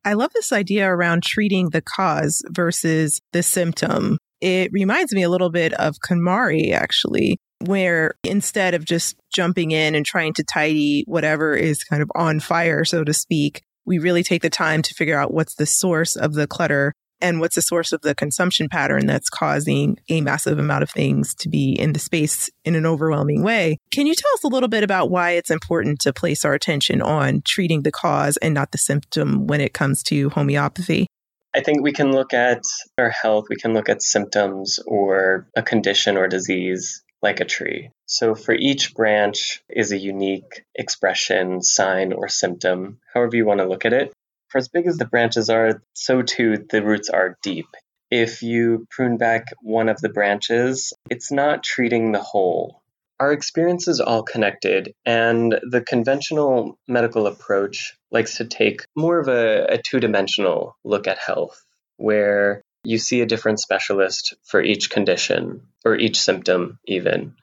I 0.04 0.12
love 0.12 0.32
this 0.32 0.52
idea 0.52 0.88
around 0.88 1.24
treating 1.24 1.70
the 1.70 1.82
cause 1.82 2.44
versus 2.48 3.20
the 3.32 3.42
symptom. 3.42 4.18
It 4.40 4.70
reminds 4.72 5.12
me 5.12 5.22
a 5.22 5.30
little 5.30 5.50
bit 5.50 5.72
of 5.74 5.96
KonMari, 6.06 6.72
actually, 6.72 7.38
where 7.64 8.14
instead 8.22 8.74
of 8.74 8.84
just 8.84 9.16
jumping 9.34 9.70
in 9.70 9.94
and 9.94 10.04
trying 10.04 10.34
to 10.34 10.44
tidy 10.44 11.04
whatever 11.06 11.54
is 11.54 11.84
kind 11.84 12.02
of 12.02 12.10
on 12.14 12.40
fire, 12.40 12.84
so 12.84 13.04
to 13.04 13.14
speak, 13.14 13.62
we 13.84 13.98
really 13.98 14.22
take 14.22 14.42
the 14.42 14.50
time 14.50 14.82
to 14.82 14.94
figure 14.94 15.18
out 15.18 15.32
what's 15.32 15.54
the 15.54 15.66
source 15.66 16.16
of 16.16 16.34
the 16.34 16.46
clutter 16.46 16.92
and 17.20 17.40
what's 17.40 17.54
the 17.54 17.62
source 17.62 17.92
of 17.92 18.02
the 18.02 18.14
consumption 18.14 18.68
pattern 18.68 19.06
that's 19.06 19.30
causing 19.30 19.96
a 20.10 20.20
massive 20.20 20.58
amount 20.58 20.82
of 20.82 20.90
things 20.90 21.34
to 21.34 21.48
be 21.48 21.72
in 21.72 21.92
the 21.92 21.98
space 21.98 22.50
in 22.64 22.74
an 22.74 22.84
overwhelming 22.84 23.42
way. 23.42 23.78
Can 23.90 24.06
you 24.06 24.14
tell 24.14 24.30
us 24.34 24.44
a 24.44 24.48
little 24.48 24.68
bit 24.68 24.82
about 24.82 25.10
why 25.10 25.32
it's 25.32 25.50
important 25.50 26.00
to 26.00 26.12
place 26.12 26.44
our 26.44 26.52
attention 26.52 27.00
on 27.00 27.42
treating 27.44 27.82
the 27.82 27.92
cause 27.92 28.36
and 28.38 28.52
not 28.54 28.72
the 28.72 28.78
symptom 28.78 29.46
when 29.46 29.60
it 29.60 29.72
comes 29.72 30.02
to 30.04 30.28
homeopathy? 30.30 31.06
I 31.56 31.62
think 31.62 31.82
we 31.82 31.92
can 31.92 32.12
look 32.12 32.34
at 32.34 32.60
our 32.98 33.08
health, 33.08 33.46
we 33.48 33.56
can 33.56 33.72
look 33.72 33.88
at 33.88 34.02
symptoms 34.02 34.78
or 34.86 35.48
a 35.56 35.62
condition 35.62 36.18
or 36.18 36.28
disease 36.28 37.02
like 37.22 37.40
a 37.40 37.46
tree. 37.46 37.92
So 38.04 38.34
for 38.34 38.52
each 38.52 38.94
branch 38.94 39.62
is 39.70 39.90
a 39.90 39.98
unique 39.98 40.66
expression, 40.74 41.62
sign, 41.62 42.12
or 42.12 42.28
symptom, 42.28 42.98
however 43.14 43.36
you 43.36 43.46
want 43.46 43.60
to 43.60 43.66
look 43.66 43.86
at 43.86 43.94
it. 43.94 44.12
For 44.48 44.58
as 44.58 44.68
big 44.68 44.86
as 44.86 44.98
the 44.98 45.06
branches 45.06 45.48
are, 45.48 45.80
so 45.94 46.20
too 46.20 46.66
the 46.68 46.84
roots 46.84 47.08
are 47.08 47.38
deep. 47.42 47.68
If 48.10 48.42
you 48.42 48.86
prune 48.90 49.16
back 49.16 49.46
one 49.62 49.88
of 49.88 49.98
the 50.02 50.10
branches, 50.10 50.92
it's 51.08 51.32
not 51.32 51.62
treating 51.62 52.12
the 52.12 52.22
whole. 52.22 52.82
Our 53.18 53.32
experience 53.32 53.88
is 53.88 54.00
all 54.00 54.22
connected, 54.22 54.92
and 55.06 55.58
the 55.70 55.80
conventional 55.80 56.78
medical 56.86 57.26
approach 57.26 57.94
likes 58.10 58.36
to 58.36 58.44
take 58.44 58.82
more 58.94 59.18
of 59.18 59.28
a, 59.28 59.64
a 59.70 59.78
two 59.78 60.00
dimensional 60.00 60.76
look 60.84 61.06
at 61.06 61.18
health, 61.18 61.64
where 61.96 62.62
you 62.84 62.98
see 62.98 63.22
a 63.22 63.26
different 63.26 63.58
specialist 63.58 64.34
for 64.44 64.62
each 64.62 64.90
condition 64.90 65.62
or 65.84 65.96
each 65.96 66.20
symptom, 66.20 66.78
even. 66.86 67.34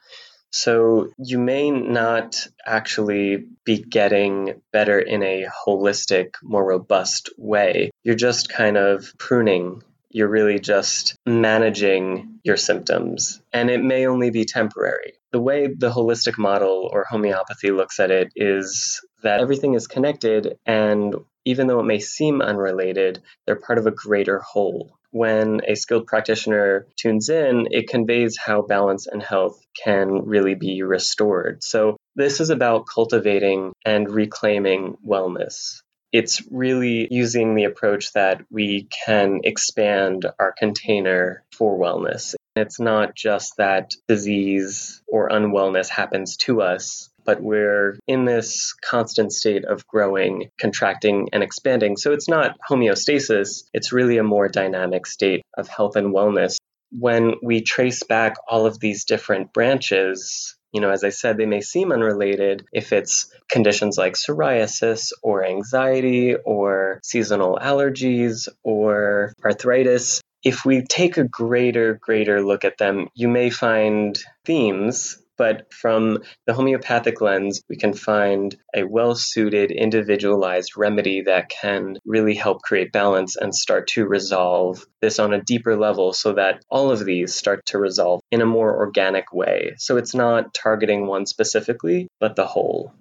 So 0.51 1.09
you 1.17 1.39
may 1.39 1.71
not 1.71 2.47
actually 2.63 3.45
be 3.65 3.79
getting 3.79 4.61
better 4.71 4.99
in 4.99 5.23
a 5.23 5.47
holistic, 5.65 6.35
more 6.43 6.63
robust 6.63 7.31
way. 7.39 7.89
You're 8.03 8.13
just 8.13 8.49
kind 8.49 8.77
of 8.77 9.11
pruning. 9.17 9.81
You're 10.13 10.29
really 10.29 10.59
just 10.59 11.15
managing 11.25 12.39
your 12.43 12.55
symptoms, 12.55 13.41
and 13.51 13.69
it 13.69 13.83
may 13.83 14.07
only 14.07 14.29
be 14.29 14.45
temporary. 14.45 15.13
The 15.31 15.41
way 15.41 15.67
the 15.67 15.91
holistic 15.91 16.37
model 16.37 16.89
or 16.93 17.05
homeopathy 17.09 17.71
looks 17.71 17.99
at 17.99 18.11
it 18.11 18.31
is 18.35 19.01
that 19.23 19.41
everything 19.41 19.73
is 19.73 19.87
connected, 19.87 20.57
and 20.65 21.15
even 21.45 21.67
though 21.67 21.79
it 21.79 21.85
may 21.85 21.99
seem 21.99 22.41
unrelated, 22.41 23.21
they're 23.45 23.59
part 23.59 23.79
of 23.79 23.87
a 23.87 23.91
greater 23.91 24.39
whole 24.39 24.97
when 25.13 25.61
a 25.67 25.75
skilled 25.75 26.07
practitioner 26.07 26.87
tunes 26.97 27.29
in, 27.29 27.67
it 27.69 27.87
conveys 27.87 28.35
how 28.35 28.63
balance 28.63 29.05
and 29.05 29.21
health 29.21 29.61
can 29.81 30.25
really 30.25 30.55
be 30.55 30.81
restored. 30.81 31.63
So, 31.63 31.97
this 32.15 32.39
is 32.39 32.49
about 32.49 32.87
cultivating 32.91 33.73
and 33.85 34.09
reclaiming 34.09 34.97
wellness. 35.07 35.81
It's 36.13 36.43
really 36.51 37.07
using 37.09 37.55
the 37.55 37.63
approach 37.63 38.13
that 38.13 38.45
we 38.51 38.87
can 39.05 39.41
expand 39.43 40.27
our 40.39 40.53
container 40.57 41.43
for 41.51 41.77
wellness. 41.77 42.35
It's 42.55 42.79
not 42.79 43.15
just 43.15 43.57
that 43.57 43.95
disease 44.07 45.01
or 45.07 45.29
unwellness 45.29 45.89
happens 45.89 46.37
to 46.37 46.61
us, 46.61 47.09
but 47.25 47.41
we're 47.41 47.97
in 48.07 48.25
this 48.25 48.73
constant 48.73 49.33
state 49.33 49.65
of 49.65 49.87
growing, 49.87 50.51
contracting, 50.59 51.29
and 51.33 51.41
expanding. 51.41 51.97
So 51.97 52.13
it's 52.13 52.29
not 52.29 52.57
homeostasis, 52.69 53.63
it's 53.73 53.91
really 53.91 54.19
a 54.19 54.23
more 54.23 54.47
dynamic 54.47 55.07
state 55.07 55.41
of 55.57 55.67
health 55.67 55.95
and 55.95 56.13
wellness. 56.13 56.57
When 56.91 57.33
we 57.41 57.61
trace 57.61 58.03
back 58.03 58.35
all 58.47 58.67
of 58.67 58.79
these 58.79 59.05
different 59.05 59.51
branches, 59.51 60.55
you 60.73 60.81
know, 60.81 60.89
as 60.89 61.03
I 61.03 61.09
said, 61.09 61.37
they 61.37 61.45
may 61.45 61.61
seem 61.61 61.91
unrelated 61.91 62.65
if 62.73 62.91
it's 62.91 63.31
conditions 63.49 63.97
like 63.97 64.15
psoriasis 64.15 65.11
or 65.21 65.45
anxiety 65.45 66.35
or 66.35 66.99
seasonal 67.03 67.59
allergies 67.61 68.49
or 68.63 69.33
arthritis. 69.45 70.21
If 70.43 70.65
we 70.65 70.81
take 70.81 71.17
a 71.17 71.23
greater, 71.23 71.93
greater 72.01 72.43
look 72.43 72.65
at 72.65 72.79
them, 72.79 73.07
you 73.13 73.29
may 73.29 73.51
find 73.51 74.17
themes 74.45 75.22
but 75.37 75.73
from 75.73 76.19
the 76.45 76.53
homeopathic 76.53 77.21
lens, 77.21 77.61
we 77.69 77.75
can 77.75 77.93
find 77.93 78.55
a 78.75 78.83
well 78.83 79.15
suited, 79.15 79.71
individualized 79.71 80.77
remedy 80.77 81.21
that 81.21 81.49
can 81.49 81.97
really 82.05 82.35
help 82.35 82.61
create 82.61 82.91
balance 82.91 83.35
and 83.35 83.53
start 83.53 83.87
to 83.87 84.05
resolve 84.05 84.85
this 85.01 85.19
on 85.19 85.33
a 85.33 85.41
deeper 85.41 85.75
level 85.75 86.13
so 86.13 86.33
that 86.33 86.63
all 86.69 86.91
of 86.91 87.03
these 87.05 87.33
start 87.33 87.65
to 87.67 87.77
resolve 87.77 88.21
in 88.31 88.41
a 88.41 88.45
more 88.45 88.75
organic 88.77 89.33
way. 89.33 89.73
So 89.77 89.97
it's 89.97 90.15
not 90.15 90.53
targeting 90.53 91.07
one 91.07 91.25
specifically, 91.25 92.07
but 92.19 92.35
the 92.35 92.45
whole. 92.45 92.93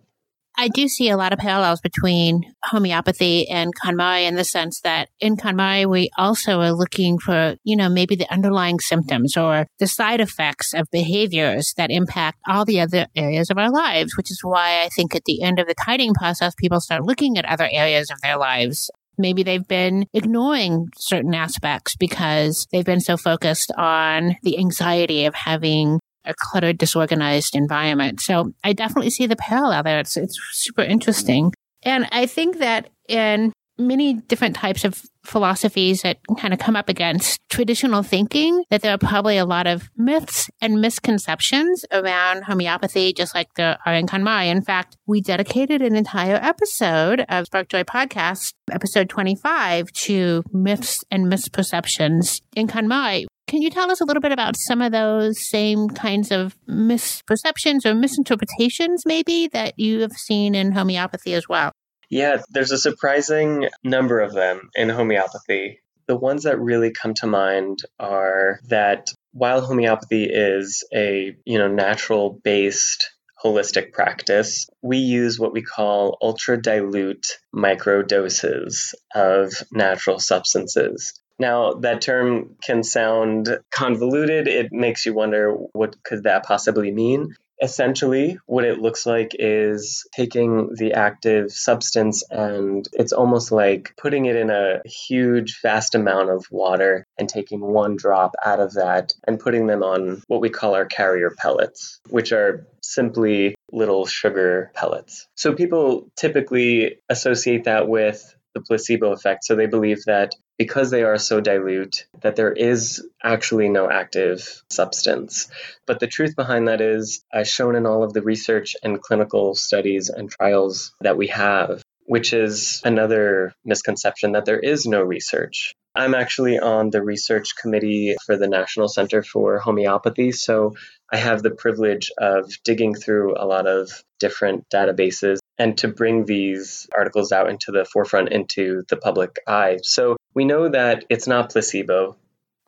I 0.63 0.69
do 0.69 0.87
see 0.87 1.09
a 1.09 1.17
lot 1.17 1.33
of 1.33 1.41
parallels 1.41 1.81
between 1.81 2.45
homeopathy 2.63 3.49
and 3.49 3.73
KonMari 3.75 4.29
in 4.29 4.37
the 4.37 4.45
sense 4.45 4.81
that 4.83 5.09
in 5.19 5.37
KonMari, 5.37 5.91
we 5.91 6.09
also 6.17 6.61
are 6.61 6.71
looking 6.71 7.19
for, 7.19 7.57
you 7.65 7.75
know, 7.75 7.89
maybe 7.89 8.15
the 8.15 8.33
underlying 8.33 8.79
symptoms 8.79 9.37
or 9.37 9.67
the 9.81 9.89
side 9.89 10.21
effects 10.21 10.73
of 10.73 10.87
behaviors 10.93 11.75
that 11.77 11.91
impact 11.91 12.39
all 12.47 12.65
the 12.65 12.79
other 12.79 13.09
areas 13.17 13.51
of 13.51 13.59
our 13.59 13.73
lives, 13.73 14.17
which 14.17 14.31
is 14.31 14.39
why 14.45 14.85
I 14.85 14.89
think 14.91 15.17
at 15.17 15.25
the 15.25 15.43
end 15.43 15.59
of 15.59 15.67
the 15.67 15.75
tiding 15.85 16.15
process, 16.15 16.55
people 16.57 16.81
start 16.81 17.03
looking 17.03 17.37
at 17.39 17.45
other 17.45 17.69
areas 17.69 18.09
of 18.13 18.21
their 18.21 18.39
lives. 18.39 18.89
Maybe 19.19 19.43
they've 19.43 19.67
been 19.67 20.07
ignoring 20.15 20.91
certain 20.97 21.35
aspects 21.35 21.97
because 21.97 22.69
they've 22.71 22.85
been 22.85 23.01
so 23.01 23.17
focused 23.17 23.73
on 23.77 24.37
the 24.45 24.59
anxiety 24.59 25.25
of 25.25 25.35
having 25.35 25.99
a 26.25 26.35
cluttered, 26.35 26.79
disorganized 26.79 27.55
environment. 27.55 28.21
So 28.21 28.53
I 28.65 28.73
definitely 28.73 29.11
see 29.11 29.27
the 29.27 29.37
parallel 29.37 29.83
there. 29.83 29.99
It's, 29.99 30.17
it's 30.17 30.39
super 30.53 30.83
interesting. 30.83 31.53
And 31.83 32.07
I 32.13 32.27
think 32.27 32.59
that 32.59 32.91
in 33.09 33.53
many 33.79 34.15
different 34.15 34.55
types 34.55 34.85
of 34.85 35.03
philosophies 35.25 36.03
that 36.03 36.19
kind 36.39 36.53
of 36.53 36.59
come 36.59 36.77
up 36.77 36.89
against 36.89 37.41
traditional 37.49 38.03
thinking, 38.03 38.65
that 38.71 38.83
there 38.83 38.93
are 38.93 38.99
probably 38.99 39.37
a 39.37 39.45
lot 39.45 39.67
of 39.67 39.89
myths 39.97 40.51
and 40.61 40.81
misconceptions 40.81 41.85
around 41.93 42.45
homeopathy, 42.45 43.13
just 43.13 43.35
like 43.35 43.49
there 43.55 43.79
are 43.87 43.95
in 43.95 44.07
KonMari. 44.07 44.47
In 44.47 44.63
fact, 44.63 44.97
we 45.07 45.21
dedicated 45.21 45.81
an 45.81 45.97
entire 45.97 46.37
episode 46.37 47.25
of 47.29 47.47
Spark 47.47 47.69
Joy 47.69 47.85
Podcast, 47.85 48.53
episode 48.71 49.09
25, 49.09 49.93
to 49.93 50.43
myths 50.53 51.05
and 51.11 51.27
misperceptions 51.27 52.41
in 52.57 52.67
KonMari. 52.67 53.27
Can 53.53 53.61
you 53.61 53.69
tell 53.69 53.91
us 53.91 54.01
a 54.01 54.07
little 54.07 54.23
bit 54.23 54.33
about 54.33 54.57
some 54.57 54.81
of 54.81 54.93
those 54.93 55.39
same 55.39 55.91
kinds 55.91 56.33
of 56.33 56.57
misperceptions 56.67 57.85
or 57.85 57.95
misinterpretations, 57.95 59.05
maybe, 59.05 59.47
that 59.49 59.79
you 59.79 60.01
have 60.01 60.13
seen 60.13 60.55
in 60.55 60.73
homeopathy 60.73 61.35
as 61.35 61.47
well? 61.51 61.71
Yeah, 62.09 62.41
there's 62.49 62.71
a 62.71 62.79
surprising 62.79 63.69
number 63.85 64.21
of 64.21 64.33
them 64.33 64.71
in 64.75 64.89
homeopathy. 64.89 65.83
The 66.07 66.17
ones 66.17 66.45
that 66.45 66.59
really 66.61 66.93
come 66.93 67.13
to 67.17 67.27
mind 67.27 67.81
are 68.01 68.59
that 68.69 69.09
while 69.33 69.61
homeopathy 69.61 70.25
is 70.25 70.83
a, 70.95 71.37
you 71.45 71.59
know, 71.59 71.69
natural 71.69 72.41
based 72.43 73.11
holistic 73.45 73.93
practice, 73.93 74.67
we 74.81 74.97
use 74.97 75.39
what 75.39 75.53
we 75.53 75.61
call 75.61 76.17
ultra 76.23 76.57
dilute 76.57 77.27
micro 77.53 78.03
doses 78.03 78.95
of 79.15 79.53
natural 79.71 80.19
substances. 80.19 81.13
Now, 81.43 81.73
that 81.81 82.03
term 82.03 82.55
can 82.63 82.85
sound 82.85 83.59
convoluted. 83.73 84.47
It 84.47 84.73
makes 84.73 85.05
you 85.05 85.13
wonder 85.13 85.51
what 85.73 86.01
could 86.05 86.23
that 86.23 86.45
possibly 86.45 86.93
mean? 86.93 87.35
Essentially, 87.61 88.39
what 88.47 88.65
it 88.65 88.79
looks 88.79 89.07
like 89.07 89.33
is 89.37 90.07
taking 90.15 90.71
the 90.77 90.93
active 90.93 91.51
substance 91.51 92.23
and 92.31 92.89
it's 92.93 93.13
almost 93.13 93.51
like 93.51 93.93
putting 93.97 94.27
it 94.27 94.37
in 94.37 94.51
a 94.51 94.83
huge, 94.85 95.59
vast 95.63 95.97
amount 95.97 96.31
of 96.31 96.47
water 96.53 97.05
and 97.19 97.29
taking 97.29 97.61
one 97.61 97.97
drop 97.97 98.37
out 98.45 98.61
of 98.61 98.75
that 98.75 99.13
and 99.27 99.41
putting 99.41 99.67
them 99.67 99.83
on 99.83 100.23
what 100.29 100.41
we 100.41 100.49
call 100.49 100.77
our 100.77 100.87
carrier 100.87 101.33
pellets, 101.37 102.01
which 102.09 102.31
are 102.31 102.69
simply 102.83 103.57
little 103.73 104.07
sugar 104.07 104.71
pellets. 104.75 105.27
So 105.35 105.55
people 105.55 106.09
typically 106.17 106.99
associate 107.09 107.65
that 107.65 107.89
with 107.89 108.33
the 108.55 108.61
placebo 108.61 109.13
effect. 109.13 109.45
So 109.45 109.57
they 109.57 109.67
believe 109.67 110.05
that 110.07 110.35
because 110.59 110.91
they 110.91 111.03
are 111.03 111.19
so 111.19 111.41
dilute, 111.41 112.07
that 112.21 112.37
there 112.37 112.53
is 112.53 113.07
actually 113.23 113.69
no 113.69 113.91
active 113.91 114.63
substance. 114.71 115.49
But 115.87 116.01
the 116.01 116.07
truth 116.07 116.37
behind 116.37 116.69
that 116.69 116.81
is, 116.81 117.25
as 117.33 117.49
shown 117.49 117.75
in 117.75 117.87
all 117.87 118.05
of 118.05 118.13
the 118.13 118.23
research 118.23 118.77
and 118.83 119.01
clinical 119.01 119.55
studies 119.55 120.09
and 120.09 120.31
trials 120.31 120.93
that 121.01 121.17
we 121.17 121.29
have, 121.29 121.83
which 122.05 122.33
is 122.33 122.81
another 122.85 123.55
misconception 123.65 124.33
that 124.33 124.45
there 124.45 124.59
is 124.59 124.87
no 124.87 125.03
research. 125.03 125.75
I'm 125.95 126.15
actually 126.15 126.59
on 126.59 126.89
the 126.89 127.03
research 127.03 127.55
committee 127.61 128.17
for 128.25 128.37
the 128.37 128.49
National 128.49 128.89
Center 128.89 129.23
for 129.23 129.59
Homeopathy, 129.59 130.33
so 130.33 130.75
I 131.13 131.19
have 131.19 131.43
the 131.43 131.51
privilege 131.51 132.11
of 132.17 132.51
digging 132.65 132.95
through 132.95 133.35
a 133.37 133.45
lot 133.45 133.67
of 133.67 133.91
different 134.19 134.65
databases 134.71 135.39
and 135.59 135.77
to 135.79 135.89
bring 135.89 136.25
these 136.25 136.89
articles 136.97 137.33
out 137.33 137.49
into 137.49 137.73
the 137.73 137.85
forefront 137.85 138.31
into 138.31 138.83
the 138.89 138.97
public 138.97 139.39
eye. 139.47 139.79
So 139.83 140.17
we 140.35 140.45
know 140.45 140.69
that 140.69 141.05
it's 141.11 141.27
not 141.27 141.51
placebo. 141.51 142.17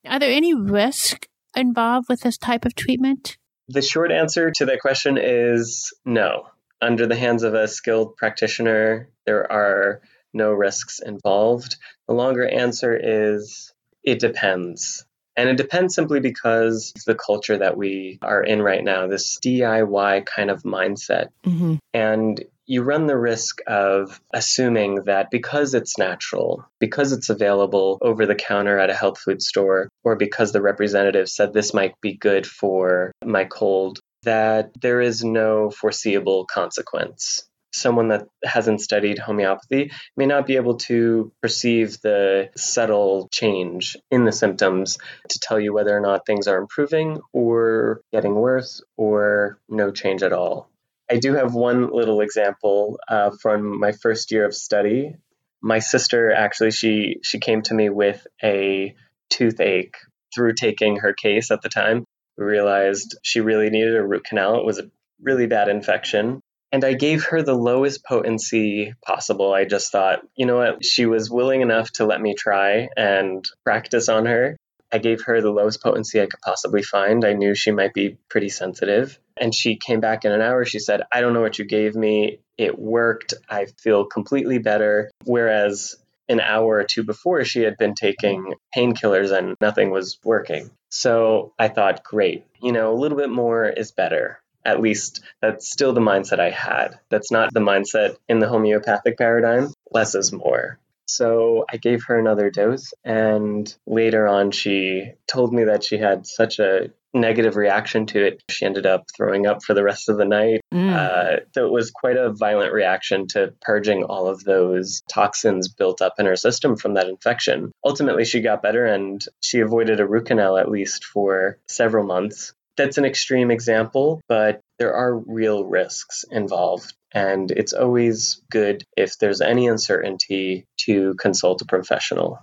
Are 0.07 0.19
there 0.19 0.33
any 0.33 0.55
risk 0.55 1.27
involved 1.57 2.09
with 2.09 2.21
this 2.21 2.37
type 2.37 2.65
of 2.65 2.75
treatment? 2.75 3.39
The 3.69 3.83
short 3.83 4.13
answer 4.13 4.51
to 4.57 4.67
that 4.67 4.81
question 4.81 5.19
is 5.19 5.93
no. 6.05 6.49
Under 6.83 7.07
the 7.07 7.17
hands 7.17 7.43
of 7.43 7.55
a 7.55 7.67
skilled 7.67 8.17
practitioner, 8.17 9.09
there 9.25 9.51
are 9.51 10.03
no 10.35 10.53
risks 10.53 11.01
involved. 11.01 11.77
The 12.07 12.15
longer 12.15 12.47
answer 12.47 12.95
is 12.95 13.73
it 14.03 14.19
depends. 14.19 15.07
And 15.37 15.49
it 15.49 15.57
depends 15.57 15.95
simply 15.95 16.21
because 16.21 16.93
the 17.07 17.15
culture 17.15 17.59
that 17.59 17.77
we 17.77 18.19
are 18.23 18.43
in 18.43 18.63
right 18.63 18.85
now, 18.85 19.07
this 19.07 19.39
DIY 19.45 20.27
kind 20.27 20.51
of 20.51 20.63
mindset. 20.63 21.29
Mm-hmm. 21.45 21.77
And 21.93 22.45
you 22.67 22.83
run 22.83 23.07
the 23.07 23.19
risk 23.19 23.61
of 23.67 24.21
assuming 24.33 25.05
that 25.05 25.31
because 25.31 25.75
it's 25.75 25.99
natural, 25.99 26.65
because 26.81 27.13
it's 27.13 27.31
available 27.31 27.99
over 28.01 28.27
the 28.27 28.35
counter 28.35 28.79
at 28.79 28.91
a 28.91 28.95
health 28.95 29.19
food 29.19 29.43
store, 29.43 29.89
or 30.03 30.17
because 30.17 30.53
the 30.53 30.63
representative 30.63 31.29
said 31.29 31.53
this 31.53 31.75
might 31.75 31.95
be 32.01 32.17
good 32.17 32.47
for 32.47 33.13
my 33.25 33.45
cold, 33.45 34.01
that 34.23 34.71
there 34.81 35.01
is 35.01 35.23
no 35.23 35.71
foreseeable 35.71 36.47
consequence. 36.47 37.47
Someone 37.73 38.09
that 38.09 38.29
hasn't 38.45 38.81
studied 38.81 39.19
homeopathy 39.19 39.91
may 40.17 40.27
not 40.27 40.47
be 40.47 40.57
able 40.57 40.77
to 40.77 41.33
perceive 41.43 42.01
the 42.03 42.51
subtle 42.57 43.29
change 43.33 43.97
in 44.13 44.25
the 44.25 44.33
symptoms 44.33 44.97
to 45.29 45.41
tell 45.43 45.59
you 45.59 45.73
whether 45.73 45.95
or 45.95 46.01
not 46.01 46.25
things 46.25 46.47
are 46.47 46.59
improving 46.59 47.21
or 47.33 48.01
getting 48.13 48.37
worse 48.37 48.81
or 48.97 49.59
no 49.69 49.91
change 49.91 50.23
at 50.23 50.33
all. 50.33 50.69
I 51.11 51.17
do 51.17 51.35
have 51.35 51.55
one 51.55 51.91
little 51.91 52.21
example 52.21 52.99
uh, 53.09 53.31
from 53.41 53.79
my 53.79 53.93
first 53.93 54.31
year 54.31 54.45
of 54.45 54.55
study. 54.55 55.15
My 55.63 55.79
sister 55.79 56.33
actually 56.33 56.71
she 56.71 57.17
she 57.23 57.39
came 57.39 57.63
to 57.63 57.75
me 57.75 57.89
with 57.89 58.27
a 58.43 58.95
toothache 59.31 59.97
through 60.35 60.55
taking 60.55 60.97
her 60.97 61.13
case 61.13 61.51
at 61.51 61.63
the 61.63 61.69
time. 61.69 62.05
We 62.37 62.45
realized 62.45 63.17
she 63.23 63.41
really 63.41 63.71
needed 63.71 63.97
a 63.97 64.03
root 64.03 64.25
canal. 64.25 64.59
It 64.59 64.65
was 64.65 64.79
a 64.79 64.91
really 65.23 65.47
bad 65.47 65.69
infection. 65.69 66.41
And 66.73 66.85
I 66.85 66.95
gave 66.95 67.27
her 67.27 67.41
the 67.41 67.55
lowest 67.55 68.05
potency 68.05 68.95
possible. 69.07 69.55
I 69.55 69.65
just 69.65 69.93
thought, 69.93 70.23
you 70.35 70.45
know 70.45 70.57
what? 70.57 70.85
She 70.85 71.07
was 71.07 71.31
willing 71.31 71.61
enough 71.61 71.93
to 71.93 72.05
let 72.05 72.21
me 72.21 72.35
try 72.35 72.89
and 72.97 73.45
practice 73.63 74.09
on 74.09 74.27
her. 74.27 74.57
I 74.93 74.99
gave 74.99 75.23
her 75.25 75.41
the 75.41 75.51
lowest 75.51 75.83
potency 75.83 76.21
I 76.21 76.27
could 76.27 76.41
possibly 76.41 76.83
find. 76.83 77.25
I 77.25 77.33
knew 77.33 77.55
she 77.55 77.73
might 77.73 77.95
be 77.95 78.17
pretty 78.29 78.49
sensitive. 78.49 79.19
And 79.37 79.55
she 79.55 79.77
came 79.77 80.01
back 80.01 80.25
in 80.25 80.33
an 80.33 80.41
hour. 80.41 80.65
She 80.65 80.79
said, 80.79 81.03
I 81.13 81.21
don't 81.21 81.33
know 81.33 81.41
what 81.41 81.59
you 81.59 81.65
gave 81.65 81.95
me. 81.95 82.39
It 82.57 82.79
worked. 82.79 83.35
I 83.49 83.67
feel 83.79 84.05
completely 84.05 84.59
better. 84.59 85.11
Whereas 85.25 85.97
an 86.29 86.41
hour 86.41 86.77
or 86.77 86.85
two 86.85 87.03
before, 87.03 87.45
she 87.45 87.63
had 87.63 87.77
been 87.77 87.95
taking 87.95 88.55
painkillers 88.75 89.37
and 89.37 89.57
nothing 89.61 89.91
was 89.91 90.19
working. 90.25 90.71
So 90.89 91.53
I 91.59 91.69
thought, 91.69 92.05
great, 92.05 92.47
you 92.63 92.73
know, 92.73 92.93
a 92.93 92.97
little 92.99 93.19
bit 93.19 93.31
more 93.31 93.67
is 93.67 93.91
better. 93.91 94.41
At 94.65 94.81
least 94.81 95.23
that's 95.43 95.71
still 95.71 95.93
the 95.93 96.01
mindset 96.01 96.41
I 96.41 96.51
had. 96.51 96.99
That's 97.11 97.31
not 97.31 97.53
the 97.53 97.61
mindset 97.61 98.17
in 98.29 98.39
the 98.39 98.49
homeopathic 98.49 99.19
paradigm. 99.19 99.75
Less 99.91 100.15
is 100.15 100.33
more. 100.33 100.79
So 101.07 101.65
I 101.71 101.77
gave 101.77 102.05
her 102.05 102.19
another 102.19 102.51
dose, 102.51 102.93
and 103.05 103.73
later 103.87 104.27
on, 104.27 104.51
she 104.51 105.13
told 105.27 105.53
me 105.53 105.65
that 105.65 105.85
she 105.85 105.99
had 105.99 106.27
such 106.27 106.59
a 106.59 106.91
negative 107.15 107.57
reaction 107.57 108.07
to 108.07 108.27
it. 108.27 108.43
She 108.51 108.67
ended 108.67 108.87
up 108.87 109.07
throwing 109.17 109.47
up 109.47 109.63
for 109.63 109.73
the 109.73 109.85
rest 109.85 110.09
of 110.09 110.17
the 110.17 110.25
night. 110.25 110.61
Mm. 110.73 110.93
Uh, 110.93 111.45
so 111.55 111.65
it 111.65 111.71
was 111.71 111.91
quite 111.91 112.17
a 112.17 112.33
violent 112.33 112.73
reaction 112.73 113.29
to 113.29 113.55
purging 113.63 114.03
all 114.05 114.27
of 114.27 114.43
those 114.43 115.03
toxins 115.09 115.69
built 115.69 116.03
up 116.03 116.15
in 116.19 116.27
her 116.27 116.37
system 116.37 116.77
from 116.77 116.95
that 116.95 117.09
infection. 117.09 117.71
Ultimately, 117.85 118.25
she 118.25 118.41
got 118.41 118.63
better 118.63 118.85
and 118.85 119.25
she 119.41 119.61
avoided 119.61 120.01
a 120.01 120.07
root 120.07 120.27
canal 120.27 120.59
at 120.59 120.71
least 120.71 121.05
for 121.05 121.59
several 121.69 122.05
months. 122.05 122.53
That's 122.77 122.99
an 122.99 123.05
extreme 123.05 123.53
example, 123.53 124.21
but 124.29 124.61
there 124.79 124.95
are 124.95 125.17
real 125.17 125.65
risks 125.65 126.25
involved. 126.31 126.95
And 127.13 127.51
it's 127.51 127.73
always 127.73 128.43
good 128.51 128.85
if 128.97 129.19
there's 129.19 129.41
any 129.41 129.69
uncertainty 129.69 130.67
to 130.87 131.15
consult 131.15 131.63
a 131.63 131.65
professional. 131.65 132.39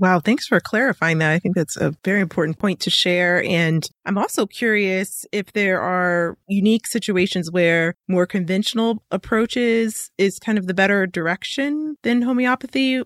Wow, 0.00 0.20
thanks 0.20 0.46
for 0.46 0.60
clarifying 0.60 1.18
that. 1.18 1.32
I 1.32 1.40
think 1.40 1.56
that's 1.56 1.76
a 1.76 1.92
very 2.04 2.20
important 2.20 2.58
point 2.58 2.80
to 2.80 2.90
share. 2.90 3.42
And 3.42 3.88
I'm 4.06 4.16
also 4.16 4.46
curious 4.46 5.26
if 5.32 5.52
there 5.52 5.80
are 5.80 6.38
unique 6.46 6.86
situations 6.86 7.50
where 7.50 7.94
more 8.06 8.26
conventional 8.26 9.02
approaches 9.10 10.12
is 10.16 10.38
kind 10.38 10.56
of 10.56 10.68
the 10.68 10.74
better 10.74 11.06
direction 11.06 11.96
than 12.04 12.22
homeopathy. 12.22 13.02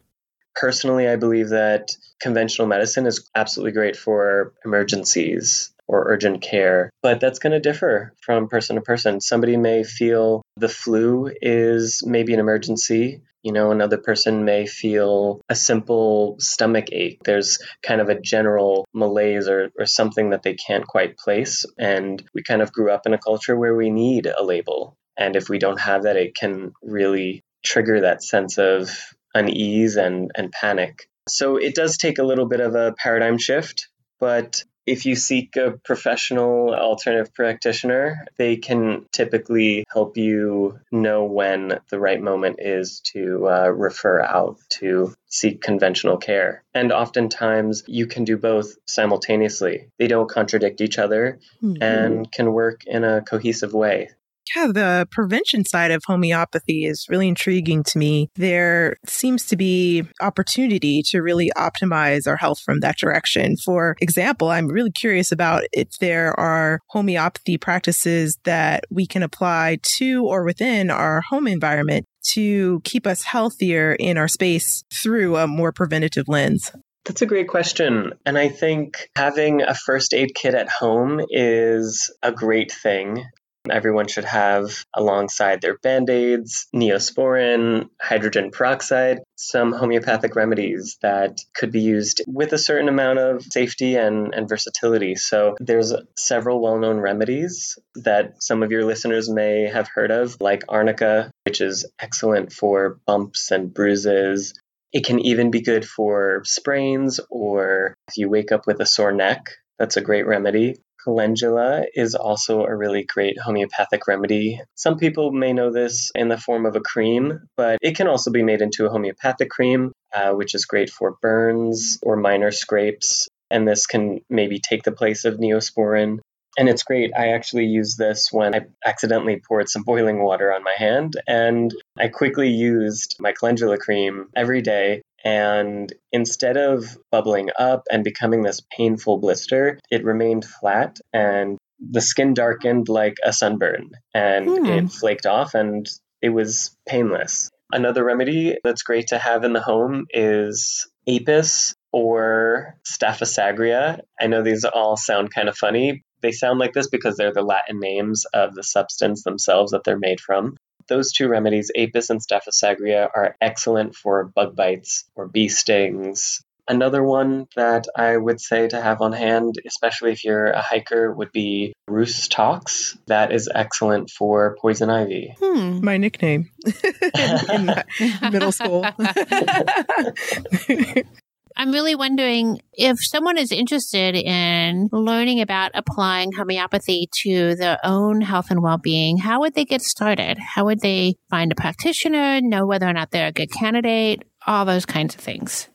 Personally, 0.55 1.09
I 1.09 1.17
believe 1.17 1.49
that 1.49 1.89
conventional 2.21 2.69
medicine 2.69 3.07
is 3.07 3.27
absolutely 3.35 3.73
great 3.73 3.97
for 3.97 4.53
emergencies 4.67 5.72
or 5.89 6.11
urgent 6.11 6.43
care, 6.43 6.91
but 7.03 7.21
that's 7.21 7.39
going 7.39 7.53
to 7.53 7.61
differ 7.61 8.13
from 8.23 8.49
person 8.49 8.77
to 8.77 8.83
person. 8.83 9.21
Somebody 9.21 9.57
may 9.57 9.85
feel 9.85 10.43
the 10.57 10.69
flu 10.69 11.31
is 11.41 12.03
maybe 12.07 12.33
an 12.35 12.41
emergency. 12.41 13.23
You 13.43 13.53
know, 13.53 13.73
another 13.73 13.99
person 13.99 14.45
may 14.45 14.67
feel 14.67 15.41
a 15.49 15.57
simple 15.57 16.37
stomach 16.39 16.87
ache. 16.93 17.19
There's 17.25 17.59
kind 17.83 18.01
of 18.01 18.09
a 18.09 18.21
general 18.21 18.87
malaise 18.95 19.49
or, 19.49 19.71
or 19.79 19.87
something 19.87 20.31
that 20.31 20.45
they 20.45 20.55
can't 20.55 20.87
quite 20.87 21.19
place. 21.19 21.67
And 21.79 22.23
we 22.35 22.43
kind 22.43 22.63
of 22.63 22.73
grew 22.73 22.91
up 22.91 23.07
in 23.07 23.15
a 23.15 23.19
culture 23.19 23.57
where 23.57 23.75
we 23.75 23.91
need 23.91 24.27
a 24.27 24.45
label. 24.45 24.97
And 25.19 25.35
if 25.35 25.49
we 25.49 25.59
don't 25.59 25.81
have 25.81 26.05
that, 26.05 26.17
it 26.17 26.37
can 26.37 26.73
really 26.83 27.43
trigger 27.65 28.03
that 28.03 28.23
sense 28.23 28.59
of 28.59 28.97
unease 29.35 29.97
and, 29.97 30.31
and 30.37 30.53
panic. 30.53 31.09
So 31.29 31.57
it 31.57 31.75
does 31.75 31.97
take 31.97 32.19
a 32.19 32.25
little 32.25 32.47
bit 32.47 32.61
of 32.61 32.75
a 32.75 32.95
paradigm 32.97 33.39
shift, 33.39 33.89
but 34.19 34.65
if 34.87 35.07
you 35.07 35.15
seek 35.15 35.57
a 35.57 35.73
professional 35.85 36.75
alternative 36.75 37.33
practitioner, 37.35 38.27
they 38.37 38.57
can 38.57 39.07
typically 39.13 39.85
help 39.93 40.17
you 40.17 40.79
know 40.91 41.25
when 41.25 41.79
the 41.91 42.01
right 42.01 42.21
moment 42.21 42.57
is 42.59 43.01
to 43.13 43.49
uh, 43.49 43.69
refer 43.69 44.21
out 44.21 44.59
to 44.71 45.15
seek 45.27 45.63
conventional 45.63 46.17
care. 46.17 46.65
And 46.75 46.93
oftentimes 46.93 47.85
you 47.87 48.07
can 48.07 48.25
do 48.25 48.37
both 48.37 48.77
simultaneously. 48.87 49.89
They 49.99 50.09
don't 50.09 50.31
contradict 50.31 50.81
each 50.81 50.99
other 50.99 51.39
mm-hmm. 51.63 51.83
and 51.83 52.31
can 52.31 52.53
work 52.53 52.85
in 52.87 53.05
a 53.05 53.23
cohesive 53.23 53.73
way 53.73 54.11
yeah, 54.55 54.67
the 54.67 55.09
prevention 55.11 55.65
side 55.65 55.91
of 55.91 56.03
homeopathy 56.07 56.85
is 56.85 57.07
really 57.09 57.29
intriguing 57.29 57.83
to 57.85 57.99
me. 57.99 58.29
There 58.37 58.97
seems 59.07 59.47
to 59.47 59.57
be 59.57 60.05
opportunity 60.21 61.03
to 61.11 61.21
really 61.21 61.51
optimize 61.57 62.27
our 62.27 62.37
health 62.37 62.61
from 62.61 62.81
that 62.81 62.99
direction. 62.99 63.57
For 63.57 63.97
example, 64.01 64.51
I'm 64.51 64.69
really 64.69 64.93
curious 64.93 65.33
about 65.33 65.65
if 65.73 65.99
there 66.01 66.39
are 66.39 66.81
homeopathy 66.89 67.59
practices 67.59 68.39
that 68.45 68.85
we 68.91 69.07
can 69.07 69.23
apply 69.23 69.79
to 69.99 70.25
or 70.27 70.45
within 70.45 70.91
our 70.91 71.23
home 71.31 71.47
environment 71.47 72.07
to 72.35 72.81
keep 72.85 73.07
us 73.07 73.23
healthier 73.23 73.93
in 73.93 74.17
our 74.17 74.29
space 74.29 74.85
through 74.93 75.37
a 75.37 75.47
more 75.47 75.73
preventative 75.73 76.29
lens. 76.29 76.71
That's 77.05 77.23
a 77.23 77.27
great 77.27 77.49
question. 77.49 78.13
And 78.25 78.39
I 78.39 78.49
think 78.49 79.09
having 79.17 79.63
a 79.63 79.75
first 79.75 80.15
aid 80.15 80.35
kit 80.35 80.55
at 80.55 80.69
home 80.69 81.21
is 81.31 82.15
a 82.23 82.31
great 82.31 82.71
thing. 82.71 83.25
Everyone 83.71 84.09
should 84.09 84.25
have 84.25 84.85
alongside 84.95 85.61
their 85.61 85.79
band 85.79 86.11
aids, 86.11 86.67
neosporin, 86.75 87.89
hydrogen 88.01 88.51
peroxide, 88.51 89.21
some 89.37 89.73
homeopathic 89.73 90.35
remedies 90.35 90.99
that 91.03 91.39
could 91.55 91.71
be 91.71 91.81
used 91.81 92.23
with 92.27 92.53
a 92.53 92.59
certain 92.59 92.89
amount 92.89 93.19
of 93.21 93.43
safety 93.43 93.95
and, 93.95 94.35
and 94.35 94.49
versatility. 94.49 95.15
So 95.15 95.55
there's 95.61 95.95
several 96.17 96.61
well 96.61 96.79
known 96.79 96.99
remedies 96.99 97.79
that 97.95 98.43
some 98.43 98.63
of 98.63 98.73
your 98.73 98.85
listeners 98.85 99.31
may 99.31 99.69
have 99.69 99.89
heard 99.89 100.11
of, 100.11 100.37
like 100.41 100.65
arnica, 100.69 101.31
which 101.45 101.61
is 101.61 101.87
excellent 102.01 102.53
for 102.53 102.99
bumps 103.07 103.51
and 103.53 103.73
bruises. 103.73 104.55
It 104.93 105.07
can 105.07 105.21
even 105.21 105.51
be 105.51 105.63
good 105.63 105.85
for 105.85 106.43
sprains 106.45 107.21
or 107.31 107.95
if 108.09 108.17
you 108.17 108.29
wake 108.29 108.53
up 108.53 108.67
with 108.67 108.81
a 108.81 108.87
sore 108.87 109.13
neck. 109.13 109.47
That's 109.79 109.97
a 109.97 110.03
great 110.03 110.27
remedy. 110.27 110.77
Calendula 111.05 111.85
is 111.95 112.15
also 112.15 112.65
a 112.65 112.75
really 112.75 113.05
great 113.05 113.39
homeopathic 113.39 114.07
remedy. 114.07 114.61
Some 114.75 114.99
people 114.99 115.33
may 115.33 115.53
know 115.53 115.73
this 115.73 116.11
in 116.15 116.29
the 116.29 116.39
form 116.39 116.67
of 116.67 116.77
a 116.77 116.81
cream, 116.81 117.41
but 117.57 117.79
it 117.83 117.97
can 117.97 118.07
also 118.07 118.31
be 118.31 118.43
made 118.43 118.63
into 118.63 118.87
a 118.87 118.91
homeopathic 118.91 119.51
cream, 119.51 119.93
uh, 120.15 120.33
which 120.33 120.55
is 120.55 120.67
great 120.67 120.91
for 120.91 121.17
burns 121.21 121.99
or 122.03 122.17
minor 122.17 122.51
scrapes. 122.51 123.29
And 123.51 123.67
this 123.67 123.87
can 123.87 124.21
maybe 124.31 124.61
take 124.61 124.83
the 124.83 124.93
place 124.93 125.25
of 125.25 125.39
neosporin. 125.39 126.21
And 126.59 126.69
it's 126.69 126.83
great. 126.83 127.13
I 127.17 127.29
actually 127.29 127.65
used 127.65 127.97
this 127.97 128.29
when 128.31 128.55
I 128.55 128.67
accidentally 128.85 129.41
poured 129.47 129.71
some 129.71 129.85
boiling 129.85 130.23
water 130.23 130.53
on 130.53 130.63
my 130.63 130.75
hand, 130.77 131.15
and 131.27 131.75
I 131.99 132.09
quickly 132.09 132.51
used 132.51 133.17
my 133.19 133.33
calendula 133.33 133.79
cream 133.79 134.29
every 134.37 134.61
day 134.61 135.01
and 135.25 135.93
instead 136.11 136.57
of 136.57 136.99
bubbling 137.11 137.51
up 137.59 137.85
and 137.91 138.05
becoming 138.05 138.43
this 138.43 138.61
painful 138.77 139.19
blister, 139.19 139.79
it 139.91 140.05
remained 140.05 140.45
flat 140.45 140.99
and 141.13 141.59
the 141.79 142.01
skin 142.01 142.35
darkened 142.35 142.89
like 142.89 143.17
a 143.25 143.33
sunburn 143.33 143.91
and 144.15 144.47
hmm. 144.47 144.67
it 144.67 144.91
flaked 144.91 145.27
off 145.27 145.55
and 145.55 145.89
it 146.21 146.31
was 146.31 146.77
painless. 146.89 147.51
Another 147.73 148.05
remedy 148.05 148.59
that's 148.63 148.83
great 148.83 149.09
to 149.09 149.19
have 149.19 149.45
in 149.45 149.53
the 149.53 149.61
home 149.61 150.07
is 150.11 150.87
apis 151.09 151.75
or 151.93 152.77
Staphysagria. 152.87 154.01
I 154.21 154.27
know 154.27 154.43
these 154.43 154.65
all 154.65 154.97
sound 154.97 155.33
kind 155.35 155.49
of 155.49 155.57
funny. 155.57 156.03
They 156.23 156.33
sound 156.33 156.59
like 156.59 156.73
this 156.73 156.89
because 156.89 157.17
they're 157.17 157.33
the 157.33 157.43
Latin 157.43 157.81
names 157.81 158.25
of 158.33 158.55
the 158.55 158.63
substance 158.63 159.25
themselves 159.25 159.73
that 159.73 159.83
they're 159.85 159.99
made 159.99 160.21
from. 160.21 160.57
Those 160.89 161.13
two 161.13 161.29
remedies, 161.29 161.71
Apis 161.77 162.11
and 162.11 162.21
Staphysagria, 162.21 163.09
are 163.15 163.37
excellent 163.41 163.95
for 163.95 164.25
bug 164.25 164.57
bites 164.57 165.05
or 165.15 165.29
bee 165.29 165.49
stings. 165.49 166.43
Another 166.69 167.03
one 167.03 167.47
that 167.57 167.87
I 167.97 168.17
would 168.17 168.41
say 168.41 168.69
to 168.69 168.81
have 168.81 169.01
on 169.01 169.13
hand, 169.13 169.57
especially 169.67 170.13
if 170.13 170.25
you're 170.25 170.47
a 170.47 170.63
hiker, 170.63 171.13
would 171.13 171.33
be 171.33 171.73
Rhus 171.89 172.29
tox. 172.29 172.97
That 173.07 173.33
is 173.33 173.51
excellent 173.53 174.11
for 174.11 174.57
poison 174.61 174.89
ivy. 174.89 175.35
Hmm, 175.41 175.85
my 175.85 175.97
nickname 175.97 176.51
in, 177.19 177.75
in 177.99 178.13
middle 178.33 178.53
school. 178.53 178.87
I'm 181.57 181.73
really 181.73 181.95
wondering 181.95 182.61
if 182.73 182.97
someone 183.01 183.39
is 183.39 183.53
interested 183.53 184.15
in 184.15 184.89
learning 184.93 185.41
about 185.41 185.73
applying 185.75 186.33
homeopathy 186.33 187.09
to 187.23 187.55
their 187.57 187.79
own 187.85 188.21
health 188.21 188.51
and 188.51 188.63
well 188.63 188.79
being, 188.79 189.19
how 189.19 189.41
would 189.41 189.55
they 189.55 189.65
get 189.65 189.83
started? 189.83 190.39
How 190.39 190.65
would 190.65 190.81
they 190.81 191.15
find 191.31 191.53
a 191.53 191.57
practitioner, 191.57 192.41
know 192.41 192.67
whether 192.67 192.89
or 192.89 192.93
not 192.93 193.11
they're 193.11 193.29
a 193.29 193.33
good 193.33 193.53
candidate, 193.53 194.25
all 194.47 194.65
those 194.65 194.87
kinds 194.87 195.15
of 195.15 195.21
things? 195.21 195.69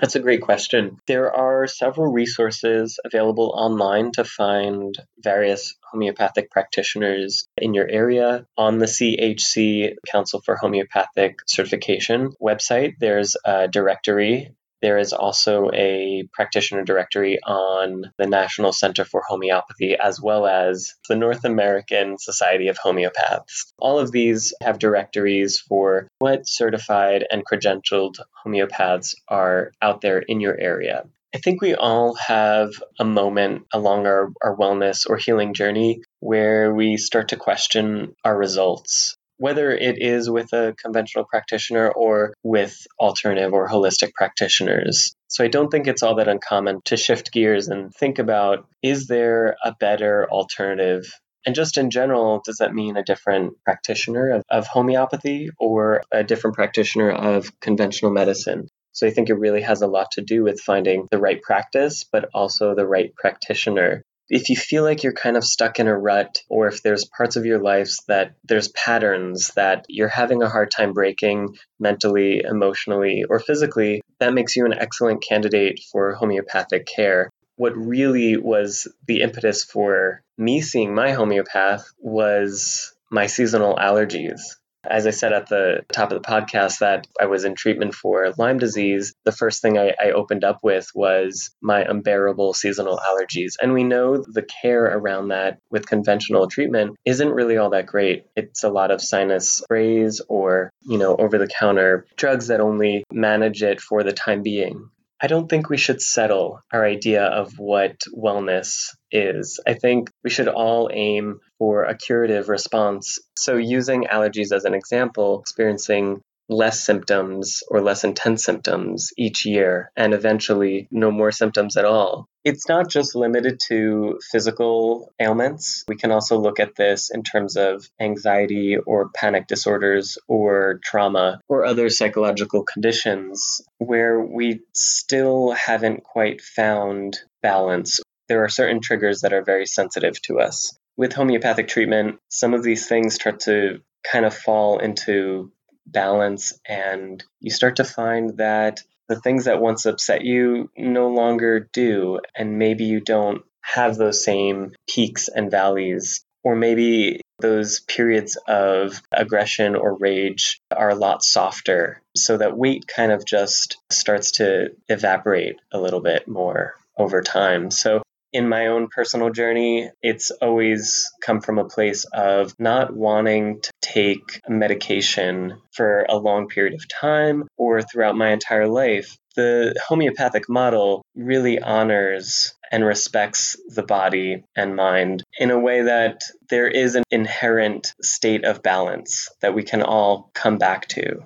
That's 0.00 0.14
a 0.14 0.20
great 0.20 0.42
question. 0.42 0.98
There 1.08 1.34
are 1.34 1.66
several 1.66 2.12
resources 2.12 3.00
available 3.04 3.52
online 3.56 4.12
to 4.12 4.24
find 4.24 4.94
various 5.18 5.74
homeopathic 5.90 6.50
practitioners 6.50 7.48
in 7.56 7.74
your 7.74 7.88
area. 7.88 8.46
On 8.56 8.78
the 8.78 8.86
CHC 8.86 9.94
Council 10.06 10.40
for 10.44 10.54
Homeopathic 10.54 11.38
Certification 11.48 12.30
website, 12.40 12.92
there's 13.00 13.36
a 13.44 13.66
directory 13.66 14.54
there 14.80 14.98
is 14.98 15.12
also 15.12 15.70
a 15.72 16.28
practitioner 16.32 16.84
directory 16.84 17.38
on 17.44 18.12
the 18.16 18.26
National 18.26 18.72
Center 18.72 19.04
for 19.04 19.22
Homeopathy, 19.26 19.96
as 19.96 20.20
well 20.20 20.46
as 20.46 20.94
the 21.08 21.16
North 21.16 21.44
American 21.44 22.18
Society 22.18 22.68
of 22.68 22.78
Homeopaths. 22.78 23.72
All 23.78 23.98
of 23.98 24.12
these 24.12 24.54
have 24.62 24.78
directories 24.78 25.58
for 25.60 26.08
what 26.18 26.46
certified 26.46 27.26
and 27.30 27.44
credentialed 27.44 28.16
homeopaths 28.44 29.14
are 29.28 29.72
out 29.82 30.00
there 30.00 30.18
in 30.18 30.40
your 30.40 30.56
area. 30.58 31.04
I 31.34 31.38
think 31.38 31.60
we 31.60 31.74
all 31.74 32.14
have 32.14 32.70
a 32.98 33.04
moment 33.04 33.66
along 33.74 34.06
our, 34.06 34.30
our 34.42 34.56
wellness 34.56 35.04
or 35.06 35.18
healing 35.18 35.52
journey 35.52 36.00
where 36.20 36.74
we 36.74 36.96
start 36.96 37.28
to 37.28 37.36
question 37.36 38.14
our 38.24 38.36
results 38.36 39.17
whether 39.38 39.70
it 39.70 39.96
is 39.98 40.28
with 40.28 40.52
a 40.52 40.74
conventional 40.82 41.24
practitioner 41.24 41.88
or 41.88 42.34
with 42.42 42.86
alternative 43.00 43.52
or 43.52 43.68
holistic 43.68 44.12
practitioners. 44.12 45.14
So 45.28 45.44
I 45.44 45.48
don't 45.48 45.70
think 45.70 45.86
it's 45.86 46.02
all 46.02 46.16
that 46.16 46.28
uncommon 46.28 46.80
to 46.86 46.96
shift 46.96 47.32
gears 47.32 47.68
and 47.68 47.94
think 47.94 48.18
about 48.18 48.66
is 48.82 49.06
there 49.06 49.56
a 49.64 49.74
better 49.78 50.28
alternative? 50.30 51.06
And 51.46 51.54
just 51.54 51.78
in 51.78 51.90
general, 51.90 52.42
does 52.44 52.58
that 52.58 52.74
mean 52.74 52.96
a 52.96 53.04
different 53.04 53.54
practitioner 53.64 54.30
of, 54.30 54.42
of 54.50 54.66
homeopathy 54.66 55.50
or 55.58 56.02
a 56.12 56.24
different 56.24 56.56
practitioner 56.56 57.10
of 57.10 57.58
conventional 57.60 58.12
medicine? 58.12 58.68
So 58.92 59.06
I 59.06 59.10
think 59.10 59.30
it 59.30 59.34
really 59.38 59.62
has 59.62 59.80
a 59.80 59.86
lot 59.86 60.10
to 60.12 60.22
do 60.22 60.42
with 60.42 60.60
finding 60.60 61.06
the 61.10 61.18
right 61.18 61.40
practice, 61.40 62.04
but 62.10 62.30
also 62.34 62.74
the 62.74 62.86
right 62.86 63.14
practitioner 63.14 64.02
if 64.28 64.50
you 64.50 64.56
feel 64.56 64.82
like 64.82 65.02
you're 65.02 65.12
kind 65.12 65.36
of 65.36 65.44
stuck 65.44 65.78
in 65.78 65.88
a 65.88 65.98
rut, 65.98 66.42
or 66.48 66.68
if 66.68 66.82
there's 66.82 67.04
parts 67.04 67.36
of 67.36 67.46
your 67.46 67.60
life 67.60 67.96
that 68.08 68.34
there's 68.44 68.68
patterns 68.68 69.48
that 69.56 69.86
you're 69.88 70.08
having 70.08 70.42
a 70.42 70.48
hard 70.48 70.70
time 70.70 70.92
breaking 70.92 71.56
mentally, 71.80 72.42
emotionally, 72.44 73.24
or 73.28 73.38
physically, 73.38 74.02
that 74.20 74.34
makes 74.34 74.56
you 74.56 74.66
an 74.66 74.74
excellent 74.74 75.22
candidate 75.22 75.80
for 75.90 76.14
homeopathic 76.14 76.86
care. 76.86 77.30
What 77.56 77.76
really 77.76 78.36
was 78.36 78.86
the 79.06 79.22
impetus 79.22 79.64
for 79.64 80.22
me 80.36 80.60
seeing 80.60 80.94
my 80.94 81.12
homeopath 81.12 81.90
was 81.98 82.94
my 83.10 83.26
seasonal 83.26 83.76
allergies. 83.76 84.40
As 84.84 85.06
I 85.06 85.10
said 85.10 85.32
at 85.32 85.48
the 85.48 85.84
top 85.92 86.12
of 86.12 86.22
the 86.22 86.28
podcast, 86.28 86.78
that 86.78 87.06
I 87.20 87.26
was 87.26 87.44
in 87.44 87.54
treatment 87.54 87.94
for 87.94 88.32
Lyme 88.38 88.58
disease, 88.58 89.14
the 89.24 89.32
first 89.32 89.60
thing 89.62 89.78
I, 89.78 89.94
I, 90.00 90.10
opened 90.12 90.44
up 90.44 90.60
with 90.62 90.88
was 90.94 91.50
my 91.60 91.82
unbearable 91.82 92.54
seasonal 92.54 92.98
allergies. 92.98 93.54
And 93.60 93.72
we 93.72 93.84
know 93.84 94.24
the 94.26 94.46
care 94.62 94.84
around 94.84 95.28
that 95.28 95.58
with 95.70 95.86
conventional 95.86 96.48
treatment 96.48 96.96
isn't 97.04 97.28
really 97.28 97.56
all 97.56 97.70
that 97.70 97.86
great. 97.86 98.26
It's 98.36 98.64
a 98.64 98.70
lot 98.70 98.90
of 98.90 99.02
sinus 99.02 99.50
sprays 99.50 100.20
or, 100.28 100.70
you 100.82 100.98
know, 100.98 101.16
over 101.16 101.38
the 101.38 101.48
counter 101.48 102.06
drugs 102.16 102.48
that 102.48 102.60
only 102.60 103.04
manage 103.12 103.62
it 103.62 103.80
for 103.80 104.02
the 104.02 104.12
time 104.12 104.42
being. 104.42 104.90
I 105.20 105.26
don't 105.26 105.48
think 105.48 105.68
we 105.68 105.76
should 105.76 106.00
settle 106.00 106.60
our 106.72 106.84
idea 106.84 107.24
of 107.24 107.58
what 107.58 107.96
wellness 108.16 108.94
is. 109.10 109.60
I 109.66 109.74
think 109.74 110.10
we 110.24 110.30
should 110.30 110.48
all 110.48 110.90
aim 110.92 111.40
for 111.58 111.84
a 111.84 111.96
curative 111.96 112.48
response. 112.48 113.18
So, 113.36 113.56
using 113.56 114.04
allergies 114.04 114.52
as 114.52 114.64
an 114.64 114.74
example, 114.74 115.40
experiencing 115.40 116.22
less 116.48 116.82
symptoms 116.82 117.62
or 117.68 117.80
less 117.80 118.04
intense 118.04 118.44
symptoms 118.44 119.12
each 119.16 119.44
year 119.44 119.90
and 119.96 120.14
eventually 120.14 120.88
no 120.90 121.10
more 121.10 121.30
symptoms 121.30 121.76
at 121.76 121.84
all. 121.84 122.26
It's 122.44 122.68
not 122.68 122.88
just 122.88 123.14
limited 123.14 123.60
to 123.68 124.18
physical 124.30 125.12
ailments. 125.20 125.84
We 125.86 125.96
can 125.96 126.10
also 126.10 126.38
look 126.38 126.60
at 126.60 126.76
this 126.76 127.10
in 127.10 127.22
terms 127.22 127.56
of 127.56 127.86
anxiety 128.00 128.78
or 128.78 129.10
panic 129.10 129.46
disorders 129.46 130.16
or 130.28 130.80
trauma 130.82 131.40
or 131.48 131.66
other 131.66 131.90
psychological 131.90 132.62
conditions 132.62 133.60
where 133.76 134.18
we 134.18 134.60
still 134.72 135.50
haven't 135.50 136.04
quite 136.04 136.40
found 136.40 137.18
balance. 137.42 138.00
There 138.28 138.44
are 138.44 138.48
certain 138.48 138.80
triggers 138.80 139.20
that 139.22 139.32
are 139.32 139.42
very 139.42 139.66
sensitive 139.66 140.20
to 140.22 140.40
us. 140.40 140.76
With 140.96 141.12
homeopathic 141.12 141.68
treatment, 141.68 142.18
some 142.28 142.54
of 142.54 142.62
these 142.62 142.86
things 142.86 143.14
start 143.14 143.40
to 143.40 143.80
kind 144.10 144.24
of 144.24 144.34
fall 144.34 144.78
into 144.78 145.52
balance 145.86 146.58
and 146.66 147.22
you 147.40 147.50
start 147.50 147.76
to 147.76 147.84
find 147.84 148.36
that 148.38 148.82
the 149.08 149.18
things 149.20 149.46
that 149.46 149.60
once 149.60 149.86
upset 149.86 150.22
you 150.22 150.70
no 150.76 151.08
longer 151.08 151.68
do 151.72 152.20
and 152.36 152.58
maybe 152.58 152.84
you 152.84 153.00
don't 153.00 153.42
have 153.62 153.96
those 153.96 154.22
same 154.22 154.72
peaks 154.88 155.28
and 155.28 155.50
valleys 155.50 156.24
or 156.44 156.54
maybe 156.54 157.20
those 157.40 157.80
periods 157.80 158.36
of 158.46 159.00
aggression 159.12 159.76
or 159.76 159.96
rage 159.98 160.60
are 160.74 160.90
a 160.90 160.94
lot 160.94 161.22
softer 161.22 162.02
so 162.16 162.36
that 162.36 162.56
weight 162.56 162.86
kind 162.86 163.12
of 163.12 163.24
just 163.24 163.78
starts 163.90 164.32
to 164.32 164.68
evaporate 164.88 165.56
a 165.72 165.80
little 165.80 166.00
bit 166.00 166.26
more 166.28 166.74
over 166.98 167.22
time 167.22 167.70
so 167.70 168.02
in 168.32 168.48
my 168.48 168.66
own 168.66 168.88
personal 168.88 169.30
journey, 169.30 169.90
it's 170.02 170.30
always 170.30 171.10
come 171.22 171.40
from 171.40 171.58
a 171.58 171.64
place 171.64 172.04
of 172.12 172.54
not 172.58 172.94
wanting 172.94 173.60
to 173.62 173.70
take 173.80 174.40
medication 174.48 175.60
for 175.72 176.04
a 176.08 176.16
long 176.16 176.48
period 176.48 176.74
of 176.74 176.88
time 176.88 177.48
or 177.56 177.82
throughout 177.82 178.16
my 178.16 178.30
entire 178.30 178.68
life. 178.68 179.16
The 179.36 179.74
homeopathic 179.86 180.48
model 180.48 181.02
really 181.14 181.60
honors 181.60 182.54
and 182.70 182.84
respects 182.84 183.56
the 183.68 183.82
body 183.82 184.44
and 184.56 184.76
mind 184.76 185.22
in 185.38 185.50
a 185.50 185.58
way 185.58 185.82
that 185.82 186.20
there 186.50 186.68
is 186.68 186.96
an 186.96 187.04
inherent 187.10 187.94
state 188.02 188.44
of 188.44 188.62
balance 188.62 189.28
that 189.40 189.54
we 189.54 189.62
can 189.62 189.82
all 189.82 190.30
come 190.34 190.58
back 190.58 190.88
to. 190.88 191.22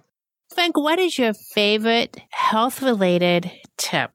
Frank, 0.54 0.76
what 0.76 0.98
is 0.98 1.18
your 1.18 1.32
favorite 1.32 2.18
health 2.30 2.82
related 2.82 3.50
tip? 3.78 4.10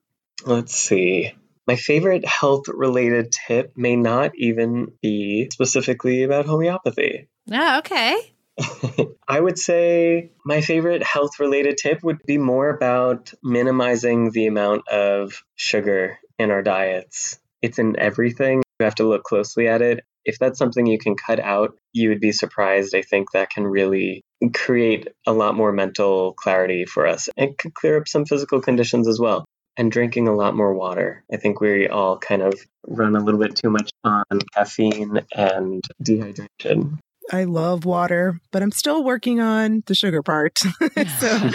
Let's 0.45 0.75
see. 0.75 1.33
My 1.67 1.75
favorite 1.75 2.25
health 2.25 2.69
related 2.69 3.33
tip 3.33 3.73
may 3.75 3.97
not 3.97 4.31
even 4.37 4.93
be 5.01 5.49
specifically 5.51 6.23
about 6.23 6.45
homeopathy. 6.45 7.27
Oh, 7.51 7.79
okay. 7.79 8.15
I 9.27 9.39
would 9.39 9.59
say 9.59 10.31
my 10.45 10.61
favorite 10.61 11.03
health 11.03 11.41
related 11.41 11.77
tip 11.77 12.03
would 12.03 12.19
be 12.25 12.37
more 12.37 12.69
about 12.69 13.33
minimizing 13.43 14.31
the 14.31 14.47
amount 14.47 14.87
of 14.87 15.43
sugar 15.57 16.19
in 16.39 16.51
our 16.51 16.63
diets. 16.63 17.37
It's 17.61 17.79
in 17.79 17.99
everything. 17.99 18.63
You 18.79 18.85
have 18.85 18.95
to 18.95 19.07
look 19.07 19.23
closely 19.23 19.67
at 19.67 19.81
it. 19.81 20.05
If 20.23 20.39
that's 20.39 20.59
something 20.59 20.85
you 20.85 20.99
can 20.99 21.15
cut 21.15 21.41
out, 21.41 21.77
you 21.91 22.09
would 22.09 22.21
be 22.21 22.31
surprised. 22.31 22.95
I 22.95 23.01
think 23.01 23.31
that 23.31 23.49
can 23.49 23.65
really 23.65 24.21
create 24.53 25.09
a 25.25 25.33
lot 25.33 25.55
more 25.55 25.73
mental 25.73 26.33
clarity 26.33 26.85
for 26.85 27.07
us 27.07 27.27
and 27.35 27.57
can 27.57 27.71
clear 27.71 27.97
up 27.97 28.07
some 28.07 28.25
physical 28.25 28.61
conditions 28.61 29.07
as 29.07 29.19
well 29.19 29.45
and 29.77 29.91
drinking 29.91 30.27
a 30.27 30.35
lot 30.35 30.55
more 30.55 30.73
water. 30.73 31.23
I 31.31 31.37
think 31.37 31.61
we 31.61 31.87
all 31.87 32.17
kind 32.17 32.41
of 32.41 32.53
run 32.85 33.15
a 33.15 33.23
little 33.23 33.39
bit 33.39 33.55
too 33.55 33.69
much 33.69 33.91
on 34.03 34.23
caffeine 34.53 35.21
and 35.35 35.83
dehydration. 36.03 36.97
I 37.31 37.43
love 37.43 37.85
water, 37.85 38.39
but 38.51 38.63
I'm 38.63 38.71
still 38.71 39.03
working 39.03 39.39
on 39.39 39.83
the 39.85 39.95
sugar 39.95 40.23
part. 40.23 40.57
so, 41.19 41.49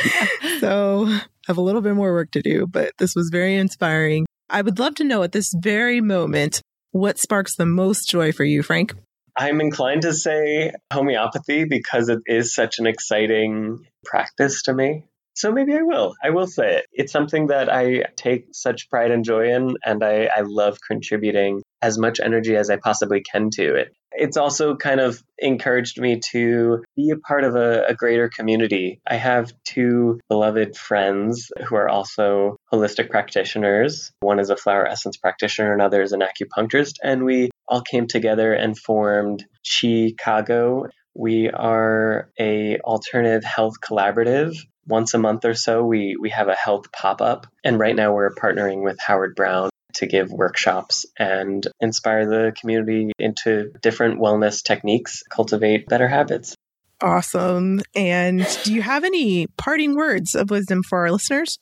so 0.61 1.05
I 1.09 1.23
have 1.47 1.57
a 1.57 1.63
little 1.63 1.81
bit 1.81 1.95
more 1.95 2.13
work 2.13 2.31
to 2.33 2.43
do, 2.43 2.67
but 2.67 2.93
this 2.99 3.15
was 3.15 3.31
very 3.31 3.57
inspiring. 3.57 4.27
I 4.49 4.63
would 4.63 4.79
love 4.79 4.95
to 4.97 5.05
know 5.05 5.23
at 5.23 5.33
this 5.33 5.53
very 5.59 6.01
moment 6.01 6.61
what 6.91 7.19
sparks 7.19 7.57
the 7.57 7.67
most 7.67 8.09
joy 8.09 8.33
for 8.33 8.45
you, 8.45 8.63
Frank. 8.63 8.95
I'm 9.35 9.63
inclined 9.63 10.03
to 10.03 10.13
say 10.13 10.73
homeopathy 10.93 11.65
because 11.65 12.11
it 12.11 12.21
is 12.27 12.55
such 12.55 12.79
an 12.79 12.87
exciting 12.87 13.87
practice 14.05 14.63
to 14.65 14.75
me. 14.75 15.05
So 15.35 15.51
maybe 15.51 15.75
I 15.75 15.83
will. 15.83 16.15
I 16.23 16.31
will 16.31 16.47
say 16.47 16.77
it. 16.77 16.87
It's 16.93 17.13
something 17.13 17.47
that 17.49 17.73
I 17.73 18.05
take 18.17 18.47
such 18.53 18.91
pride 18.91 19.11
and 19.11 19.25
joy 19.25 19.55
in, 19.55 19.75
and 19.85 20.03
I, 20.03 20.29
I 20.35 20.43
love 20.43 20.79
contributing 20.87 21.63
as 21.81 21.99
much 21.99 22.21
energy 22.21 22.57
as 22.57 22.71
I 22.71 22.77
possibly 22.77 23.23
can 23.23 23.51
to 23.51 23.75
it. 23.75 23.95
It's 24.15 24.37
also 24.37 24.77
kind 24.77 25.01
of 25.01 25.23
encouraged 25.39 25.99
me 25.99 26.21
to 26.33 26.83
be 26.97 27.11
a 27.11 27.17
part 27.17 27.45
of 27.45 27.57
a, 27.57 27.87
a, 27.87 27.95
greater 27.95 28.29
community. 28.29 29.01
I 29.09 29.17
have 29.17 29.53
two 29.65 30.21
beloved 30.29 30.77
friends 30.77 31.51
who 31.67 31.77
are 31.77 31.89
also 31.89 32.57
holistic 32.71 33.09
practitioners. 33.09 34.13
One 34.21 34.39
is 34.39 34.51
a 34.51 34.57
flower 34.57 34.87
essence 34.87 35.17
practitioner, 35.17 35.73
another 35.73 36.03
is 36.03 36.13
an 36.13 36.21
acupuncturist, 36.21 36.97
and 37.03 37.25
we 37.25 37.51
all 37.67 37.81
came 37.81 38.07
together 38.07 38.53
and 38.53 38.79
formed 38.79 39.45
Chicago. 39.63 40.89
We 41.15 41.49
are 41.49 42.31
a 42.39 42.79
alternative 42.81 43.45
health 43.45 43.75
collaborative 43.83 44.55
once 44.87 45.15
a 45.15 45.19
month 45.19 45.45
or 45.45 45.55
so 45.55 45.85
we 45.85 46.17
we 46.19 46.31
have 46.31 46.49
a 46.49 46.55
health 46.55 46.91
pop-up 46.93 47.47
and 47.65 47.79
right 47.79 47.95
now 47.95 48.13
we're 48.13 48.35
partnering 48.35 48.83
with 48.83 48.99
Howard 49.01 49.35
Brown 49.35 49.71
to 49.95 50.07
give 50.07 50.31
workshops 50.31 51.07
and 51.19 51.67
inspire 51.81 52.27
the 52.27 52.53
community 52.59 53.13
into 53.19 53.71
different 53.83 54.21
wellness 54.21 54.63
techniques, 54.63 55.23
cultivate 55.29 55.87
better 55.87 56.09
habits. 56.09 56.55
Awesome. 57.01 57.81
And 57.95 58.47
do 58.65 58.73
you 58.73 58.83
have 58.83 59.05
any 59.05 59.47
parting 59.59 59.97
words 59.97 60.35
of 60.35 60.51
wisdom 60.51 60.83
for 60.83 61.01
our 61.01 61.11
listeners? 61.11 61.59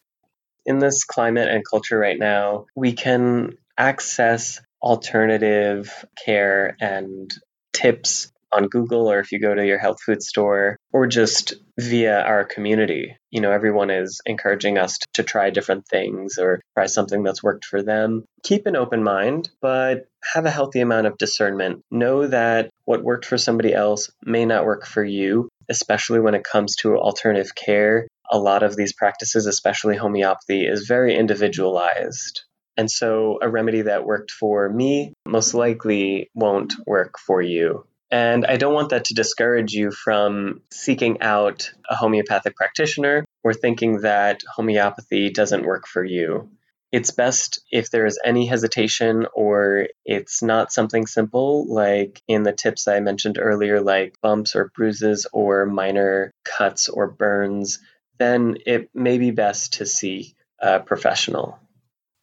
In 0.66 0.78
this 0.78 1.04
climate 1.04 1.48
and 1.48 1.64
culture 1.68 1.98
right 1.98 2.18
now, 2.18 2.66
we 2.76 2.92
can 2.92 3.56
access 3.78 4.60
alternative 4.82 6.04
care 6.24 6.76
and 6.80 7.30
tips 7.72 8.29
on 8.52 8.68
Google 8.68 9.10
or 9.10 9.18
if 9.20 9.32
you 9.32 9.40
go 9.40 9.54
to 9.54 9.66
your 9.66 9.78
health 9.78 10.02
food 10.02 10.22
store 10.22 10.76
or 10.92 11.06
just 11.06 11.54
via 11.78 12.20
our 12.20 12.44
community. 12.44 13.16
You 13.30 13.40
know, 13.40 13.52
everyone 13.52 13.90
is 13.90 14.20
encouraging 14.26 14.78
us 14.78 14.98
to 15.14 15.22
try 15.22 15.50
different 15.50 15.86
things 15.88 16.38
or 16.38 16.60
try 16.76 16.86
something 16.86 17.22
that's 17.22 17.42
worked 17.42 17.64
for 17.64 17.82
them. 17.82 18.24
Keep 18.42 18.66
an 18.66 18.76
open 18.76 19.02
mind, 19.02 19.50
but 19.60 20.06
have 20.34 20.46
a 20.46 20.50
healthy 20.50 20.80
amount 20.80 21.06
of 21.06 21.18
discernment. 21.18 21.82
Know 21.90 22.26
that 22.26 22.70
what 22.84 23.02
worked 23.04 23.24
for 23.24 23.38
somebody 23.38 23.72
else 23.72 24.10
may 24.24 24.44
not 24.44 24.64
work 24.64 24.86
for 24.86 25.04
you, 25.04 25.48
especially 25.68 26.20
when 26.20 26.34
it 26.34 26.44
comes 26.44 26.76
to 26.76 26.96
alternative 26.96 27.54
care. 27.54 28.08
A 28.32 28.38
lot 28.38 28.62
of 28.62 28.76
these 28.76 28.92
practices, 28.92 29.46
especially 29.46 29.96
homeopathy, 29.96 30.66
is 30.66 30.86
very 30.86 31.16
individualized. 31.16 32.42
And 32.76 32.90
so 32.90 33.38
a 33.42 33.48
remedy 33.48 33.82
that 33.82 34.06
worked 34.06 34.30
for 34.30 34.68
me 34.68 35.12
most 35.26 35.54
likely 35.54 36.30
won't 36.34 36.74
work 36.86 37.18
for 37.18 37.42
you. 37.42 37.84
And 38.10 38.44
I 38.44 38.56
don't 38.56 38.74
want 38.74 38.90
that 38.90 39.04
to 39.06 39.14
discourage 39.14 39.72
you 39.72 39.92
from 39.92 40.62
seeking 40.72 41.22
out 41.22 41.70
a 41.88 41.94
homeopathic 41.94 42.56
practitioner 42.56 43.24
or 43.44 43.54
thinking 43.54 44.00
that 44.00 44.40
homeopathy 44.52 45.30
doesn't 45.30 45.64
work 45.64 45.86
for 45.86 46.04
you. 46.04 46.50
It's 46.90 47.12
best 47.12 47.60
if 47.70 47.90
there 47.90 48.04
is 48.04 48.18
any 48.24 48.46
hesitation 48.46 49.26
or 49.32 49.86
it's 50.04 50.42
not 50.42 50.72
something 50.72 51.06
simple, 51.06 51.72
like 51.72 52.20
in 52.26 52.42
the 52.42 52.52
tips 52.52 52.88
I 52.88 52.98
mentioned 52.98 53.38
earlier, 53.40 53.80
like 53.80 54.14
bumps 54.20 54.56
or 54.56 54.72
bruises 54.74 55.26
or 55.32 55.66
minor 55.66 56.32
cuts 56.44 56.88
or 56.88 57.08
burns, 57.08 57.78
then 58.18 58.56
it 58.66 58.90
may 58.92 59.18
be 59.18 59.30
best 59.30 59.74
to 59.74 59.86
see 59.86 60.34
a 60.58 60.80
professional. 60.80 61.60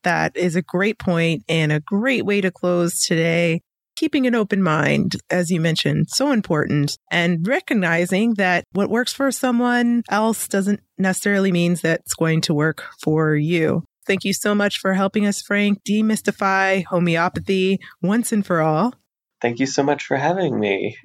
That 0.04 0.36
is 0.36 0.58
a 0.58 0.62
great 0.62 1.00
point 1.00 1.43
and 1.47 1.71
a 1.71 1.80
great 1.80 2.26
way 2.26 2.41
to 2.41 2.52
close 2.52 3.02
today 3.02 3.62
keeping 3.98 4.26
an 4.28 4.36
open 4.36 4.64
mind, 4.64 5.16
as 5.30 5.50
you 5.50 5.60
mentioned, 5.60 6.08
so 6.10 6.32
important 6.32 6.98
and 7.12 7.46
recognizing 7.46 8.36
that 8.36 8.64
what 8.72 8.90
works 8.90 9.12
for 9.12 9.32
someone 9.32 10.04
else 10.10 10.48
doesn't 10.48 10.80
necessarily 10.98 11.52
means 11.52 11.82
that 11.82 12.02
it's 12.02 12.14
going 12.14 12.40
to 12.42 12.54
work 12.54 12.86
for 13.02 13.36
you. 13.36 13.84
Thank 14.06 14.24
you 14.24 14.34
so 14.34 14.56
much 14.56 14.78
for 14.80 14.94
helping 14.94 15.26
us, 15.26 15.42
Frank, 15.42 15.84
demystify 15.84 16.86
homeopathy 16.86 17.80
once 18.02 18.32
and 18.32 18.46
for 18.46 18.62
all. 18.62 18.94
Thank 19.42 19.60
you 19.60 19.66
so 19.66 19.84
much 19.84 20.06
for 20.06 20.16
having 20.16 20.58
me. 20.60 20.98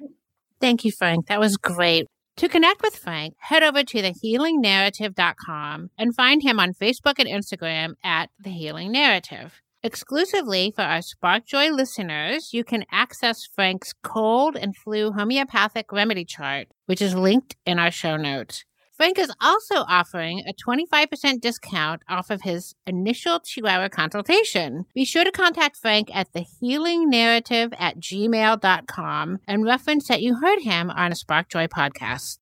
Thank 0.61 0.85
you, 0.85 0.91
Frank. 0.91 1.27
That 1.27 1.41
was 1.41 1.57
great. 1.57 2.07
To 2.37 2.49
connect 2.49 2.81
with 2.81 2.95
Frank, 2.95 3.35
head 3.37 3.61
over 3.61 3.83
to 3.83 3.97
thehealingnarrative.com 4.01 5.89
and 5.99 6.15
find 6.15 6.41
him 6.41 6.59
on 6.59 6.73
Facebook 6.73 7.19
and 7.19 7.27
Instagram 7.27 7.93
at 8.03 8.29
The 8.39 8.49
Healing 8.49 8.91
Narrative. 8.91 9.61
Exclusively 9.85 10.71
for 10.73 10.83
our 10.83 10.99
SparkJoy 10.99 11.69
listeners, 11.75 12.53
you 12.53 12.63
can 12.63 12.85
access 12.89 13.45
Frank's 13.53 13.91
cold 14.01 14.55
and 14.55 14.73
flu 14.77 15.11
homeopathic 15.11 15.91
remedy 15.91 16.23
chart, 16.23 16.69
which 16.85 17.01
is 17.01 17.15
linked 17.15 17.57
in 17.65 17.79
our 17.79 17.91
show 17.91 18.15
notes. 18.15 18.63
Frank 18.93 19.19
is 19.19 19.29
also 19.41 19.83
offering 19.89 20.41
a 20.47 20.53
25% 20.53 21.41
discount 21.41 22.01
off 22.07 22.29
of 22.29 22.43
his 22.43 22.75
initial 22.87 23.41
two 23.41 23.67
hour 23.67 23.89
consultation. 23.89 24.85
Be 24.95 25.03
sure 25.03 25.25
to 25.25 25.31
contact 25.31 25.75
Frank 25.75 26.09
at 26.15 26.31
thehealingnarrative 26.31 27.73
at 27.77 27.99
gmail.com 27.99 29.39
and 29.45 29.65
reference 29.65 30.07
that 30.07 30.21
you 30.21 30.35
heard 30.35 30.61
him 30.61 30.91
on 30.91 31.11
a 31.11 31.15
SparkJoy 31.15 31.67
podcast. 31.67 32.37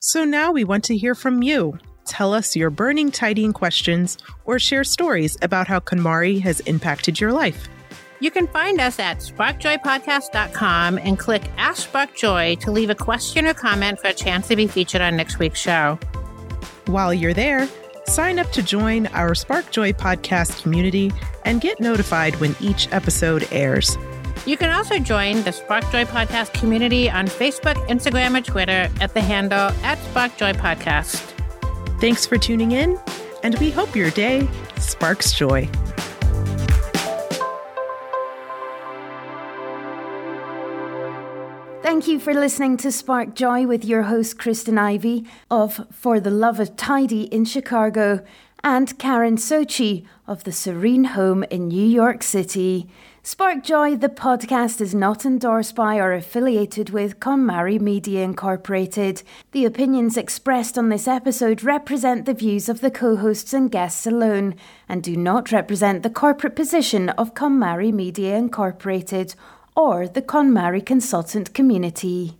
So 0.00 0.24
now 0.24 0.50
we 0.50 0.64
want 0.64 0.84
to 0.84 0.96
hear 0.96 1.14
from 1.14 1.42
you 1.42 1.78
tell 2.10 2.34
us 2.34 2.54
your 2.54 2.68
burning 2.68 3.10
tidying 3.10 3.54
questions, 3.54 4.18
or 4.44 4.58
share 4.58 4.84
stories 4.84 5.38
about 5.40 5.68
how 5.68 5.80
KonMari 5.80 6.40
has 6.42 6.60
impacted 6.60 7.20
your 7.20 7.32
life. 7.32 7.68
You 8.18 8.30
can 8.30 8.46
find 8.48 8.80
us 8.80 8.98
at 8.98 9.20
sparkjoypodcast.com 9.20 10.98
and 10.98 11.18
click 11.18 11.42
Ask 11.56 11.84
Spark 11.84 12.14
Joy 12.14 12.56
to 12.56 12.70
leave 12.70 12.90
a 12.90 12.94
question 12.94 13.46
or 13.46 13.54
comment 13.54 13.98
for 13.98 14.08
a 14.08 14.12
chance 14.12 14.48
to 14.48 14.56
be 14.56 14.66
featured 14.66 15.00
on 15.00 15.16
next 15.16 15.38
week's 15.38 15.60
show. 15.60 15.98
While 16.84 17.14
you're 17.14 17.32
there, 17.32 17.66
sign 18.06 18.38
up 18.38 18.50
to 18.52 18.62
join 18.62 19.06
our 19.08 19.34
Spark 19.34 19.70
Joy 19.70 19.92
podcast 19.92 20.62
community 20.62 21.12
and 21.46 21.62
get 21.62 21.80
notified 21.80 22.36
when 22.36 22.54
each 22.60 22.92
episode 22.92 23.48
airs. 23.52 23.96
You 24.46 24.56
can 24.56 24.70
also 24.70 24.98
join 24.98 25.42
the 25.42 25.52
Spark 25.52 25.84
Joy 25.92 26.04
Podcast 26.04 26.54
community 26.54 27.10
on 27.10 27.26
Facebook, 27.26 27.74
Instagram, 27.88 28.38
or 28.38 28.42
Twitter 28.42 28.90
at 29.00 29.12
the 29.12 29.20
handle 29.20 29.70
at 29.82 29.98
Spark 29.98 30.36
Joy 30.38 30.52
Podcast. 30.54 31.39
Thanks 32.00 32.24
for 32.24 32.38
tuning 32.38 32.72
in, 32.72 32.98
and 33.42 33.58
we 33.58 33.70
hope 33.70 33.94
your 33.94 34.10
day 34.10 34.48
sparks 34.78 35.34
joy. 35.34 35.68
Thank 41.82 42.08
you 42.08 42.18
for 42.18 42.32
listening 42.32 42.78
to 42.78 42.90
Spark 42.90 43.34
Joy 43.34 43.66
with 43.66 43.84
your 43.84 44.04
host, 44.04 44.38
Kristen 44.38 44.78
Ivy 44.78 45.26
of 45.50 45.86
For 45.92 46.18
the 46.20 46.30
Love 46.30 46.58
of 46.58 46.74
Tidy 46.74 47.24
in 47.24 47.44
Chicago 47.44 48.24
and 48.64 48.98
Karen 48.98 49.36
Sochi 49.36 50.06
of 50.26 50.44
the 50.44 50.52
Serene 50.52 51.04
Home 51.04 51.44
in 51.50 51.68
New 51.68 51.84
York 51.84 52.22
City. 52.22 52.88
Spark 53.22 53.62
Joy, 53.62 53.96
the 53.96 54.08
podcast, 54.08 54.80
is 54.80 54.94
not 54.94 55.26
endorsed 55.26 55.74
by 55.74 55.98
or 55.98 56.14
affiliated 56.14 56.88
with 56.88 57.20
KonMari 57.20 57.78
Media 57.78 58.24
Incorporated. 58.24 59.22
The 59.52 59.66
opinions 59.66 60.16
expressed 60.16 60.78
on 60.78 60.88
this 60.88 61.06
episode 61.06 61.62
represent 61.62 62.24
the 62.24 62.32
views 62.32 62.70
of 62.70 62.80
the 62.80 62.90
co 62.90 63.16
hosts 63.16 63.52
and 63.52 63.70
guests 63.70 64.06
alone 64.06 64.54
and 64.88 65.02
do 65.02 65.18
not 65.18 65.52
represent 65.52 66.02
the 66.02 66.08
corporate 66.08 66.56
position 66.56 67.10
of 67.10 67.34
KonMari 67.34 67.92
Media 67.92 68.36
Incorporated 68.36 69.34
or 69.76 70.08
the 70.08 70.22
KonMari 70.22 70.84
consultant 70.84 71.52
community. 71.52 72.39